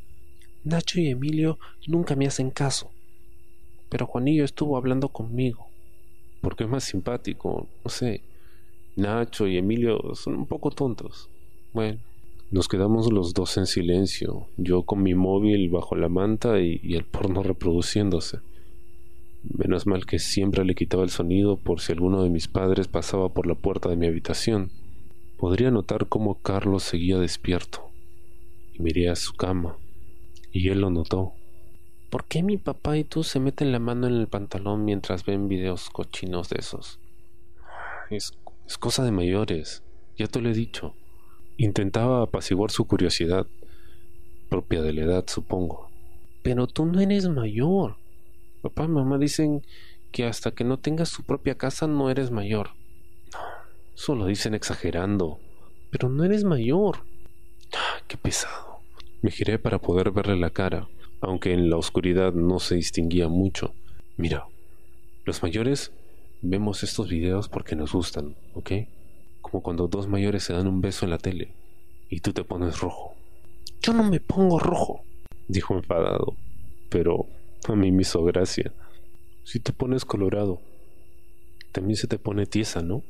Nacho 0.64 1.00
y 1.00 1.08
Emilio 1.08 1.58
nunca 1.86 2.16
me 2.16 2.26
hacen 2.26 2.50
caso. 2.50 2.90
Pero 3.88 4.06
Juanillo 4.06 4.44
estuvo 4.44 4.76
hablando 4.76 5.08
conmigo. 5.08 5.66
Porque 6.40 6.64
es 6.64 6.70
más 6.70 6.84
simpático, 6.84 7.66
no 7.84 7.90
sé. 7.90 8.22
Nacho 8.96 9.46
y 9.46 9.58
Emilio 9.58 10.14
son 10.14 10.36
un 10.36 10.46
poco 10.46 10.70
tontos. 10.70 11.28
Bueno, 11.72 11.98
nos 12.50 12.68
quedamos 12.68 13.12
los 13.12 13.34
dos 13.34 13.56
en 13.58 13.66
silencio, 13.66 14.46
yo 14.56 14.82
con 14.82 15.02
mi 15.02 15.14
móvil 15.14 15.68
bajo 15.68 15.94
la 15.94 16.08
manta 16.08 16.60
y, 16.60 16.80
y 16.82 16.96
el 16.96 17.04
porno 17.04 17.42
reproduciéndose. 17.42 18.38
Menos 19.42 19.86
mal 19.86 20.06
que 20.06 20.18
siempre 20.18 20.64
le 20.64 20.74
quitaba 20.74 21.02
el 21.02 21.10
sonido 21.10 21.56
por 21.56 21.80
si 21.80 21.92
alguno 21.92 22.22
de 22.22 22.30
mis 22.30 22.48
padres 22.48 22.88
pasaba 22.88 23.30
por 23.30 23.46
la 23.46 23.54
puerta 23.54 23.88
de 23.88 23.96
mi 23.96 24.06
habitación. 24.06 24.70
Podría 25.38 25.70
notar 25.70 26.06
cómo 26.08 26.36
Carlos 26.42 26.82
seguía 26.82 27.18
despierto. 27.18 27.90
Y 28.74 28.82
miré 28.82 29.08
a 29.08 29.16
su 29.16 29.34
cama. 29.34 29.76
Y 30.52 30.68
él 30.68 30.80
lo 30.80 30.90
notó. 30.90 31.34
¿por 32.10 32.24
qué 32.24 32.42
mi 32.42 32.56
papá 32.56 32.98
y 32.98 33.04
tú 33.04 33.22
se 33.22 33.40
meten 33.40 33.72
la 33.72 33.78
mano 33.78 34.08
en 34.08 34.14
el 34.14 34.26
pantalón 34.26 34.84
mientras 34.84 35.24
ven 35.24 35.48
videos 35.48 35.88
cochinos 35.90 36.50
de 36.50 36.56
esos? 36.58 36.98
Es, 38.10 38.32
es 38.66 38.76
cosa 38.76 39.04
de 39.04 39.12
mayores, 39.12 39.82
ya 40.18 40.26
te 40.26 40.40
lo 40.40 40.50
he 40.50 40.54
dicho. 40.54 40.94
Intentaba 41.56 42.22
apaciguar 42.22 42.72
su 42.72 42.86
curiosidad, 42.86 43.46
propia 44.48 44.82
de 44.82 44.92
la 44.92 45.02
edad, 45.02 45.24
supongo. 45.28 45.88
Pero 46.42 46.66
tú 46.66 46.84
no 46.84 47.00
eres 47.00 47.28
mayor. 47.28 47.96
Papá 48.62 48.84
y 48.84 48.88
mamá 48.88 49.18
dicen 49.18 49.62
que 50.12 50.26
hasta 50.26 50.50
que 50.50 50.64
no 50.64 50.78
tengas 50.78 51.12
tu 51.12 51.22
propia 51.22 51.56
casa 51.56 51.86
no 51.86 52.10
eres 52.10 52.30
mayor. 52.30 52.70
Eso 53.94 54.14
lo 54.14 54.26
dicen 54.26 54.54
exagerando. 54.54 55.38
Pero 55.90 56.08
no 56.08 56.24
eres 56.24 56.44
mayor. 56.44 57.04
Ah, 57.74 58.02
qué 58.06 58.16
pesado. 58.16 58.80
Me 59.22 59.30
giré 59.30 59.58
para 59.58 59.78
poder 59.78 60.10
verle 60.10 60.36
la 60.36 60.50
cara, 60.50 60.88
aunque 61.20 61.52
en 61.52 61.68
la 61.70 61.76
oscuridad 61.76 62.32
no 62.32 62.58
se 62.58 62.76
distinguía 62.76 63.28
mucho. 63.28 63.74
Mira, 64.16 64.46
los 65.24 65.42
mayores 65.42 65.92
vemos 66.42 66.82
estos 66.82 67.08
videos 67.08 67.48
porque 67.48 67.76
nos 67.76 67.92
gustan, 67.92 68.36
¿ok? 68.54 68.72
como 69.40 69.62
cuando 69.62 69.88
dos 69.88 70.06
mayores 70.06 70.44
se 70.44 70.52
dan 70.52 70.68
un 70.68 70.80
beso 70.80 71.04
en 71.04 71.10
la 71.10 71.18
tele 71.18 71.52
y 72.08 72.20
tú 72.20 72.32
te 72.32 72.44
pones 72.44 72.80
rojo. 72.80 73.14
Yo 73.82 73.92
no 73.92 74.04
me 74.04 74.20
pongo 74.20 74.58
rojo, 74.58 75.02
dijo 75.48 75.74
enfadado, 75.74 76.36
pero 76.88 77.26
a 77.68 77.74
mí 77.74 77.92
me 77.92 78.02
hizo 78.02 78.22
gracia. 78.24 78.72
Si 79.44 79.60
te 79.60 79.72
pones 79.72 80.04
colorado, 80.04 80.60
también 81.72 81.96
se 81.96 82.06
te 82.06 82.18
pone 82.18 82.46
tiesa, 82.46 82.82
¿no? 82.82 83.02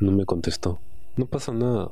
No 0.00 0.12
me 0.12 0.24
contestó. 0.24 0.80
No 1.16 1.26
pasa 1.26 1.52
nada. 1.52 1.90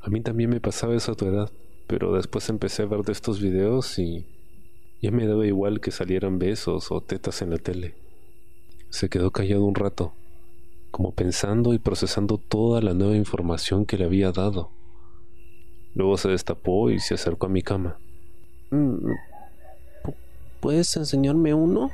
A 0.00 0.08
mí 0.08 0.20
también 0.20 0.50
me 0.50 0.60
pasaba 0.60 0.94
eso 0.94 1.12
a 1.12 1.14
tu 1.14 1.26
edad, 1.26 1.50
pero 1.86 2.14
después 2.14 2.48
empecé 2.48 2.82
a 2.82 2.86
ver 2.86 3.02
de 3.02 3.12
estos 3.12 3.40
videos 3.40 3.98
y 3.98 4.26
ya 5.02 5.10
me 5.10 5.26
daba 5.26 5.46
igual 5.46 5.80
que 5.80 5.90
salieran 5.90 6.38
besos 6.38 6.90
o 6.90 7.00
tetas 7.00 7.42
en 7.42 7.50
la 7.50 7.58
tele. 7.58 7.94
Se 8.90 9.08
quedó 9.08 9.30
callado 9.30 9.64
un 9.64 9.74
rato, 9.74 10.12
como 10.90 11.12
pensando 11.12 11.74
y 11.74 11.78
procesando 11.78 12.38
toda 12.38 12.82
la 12.82 12.94
nueva 12.94 13.16
información 13.16 13.86
que 13.86 13.96
le 13.96 14.04
había 14.04 14.32
dado. 14.32 14.70
Luego 15.94 16.16
se 16.16 16.28
destapó 16.28 16.90
y 16.90 16.98
se 16.98 17.14
acercó 17.14 17.46
a 17.46 17.50
mi 17.50 17.62
cama. 17.62 17.98
¿Puedes 20.60 20.94
enseñarme 20.96 21.54
uno? 21.54 21.90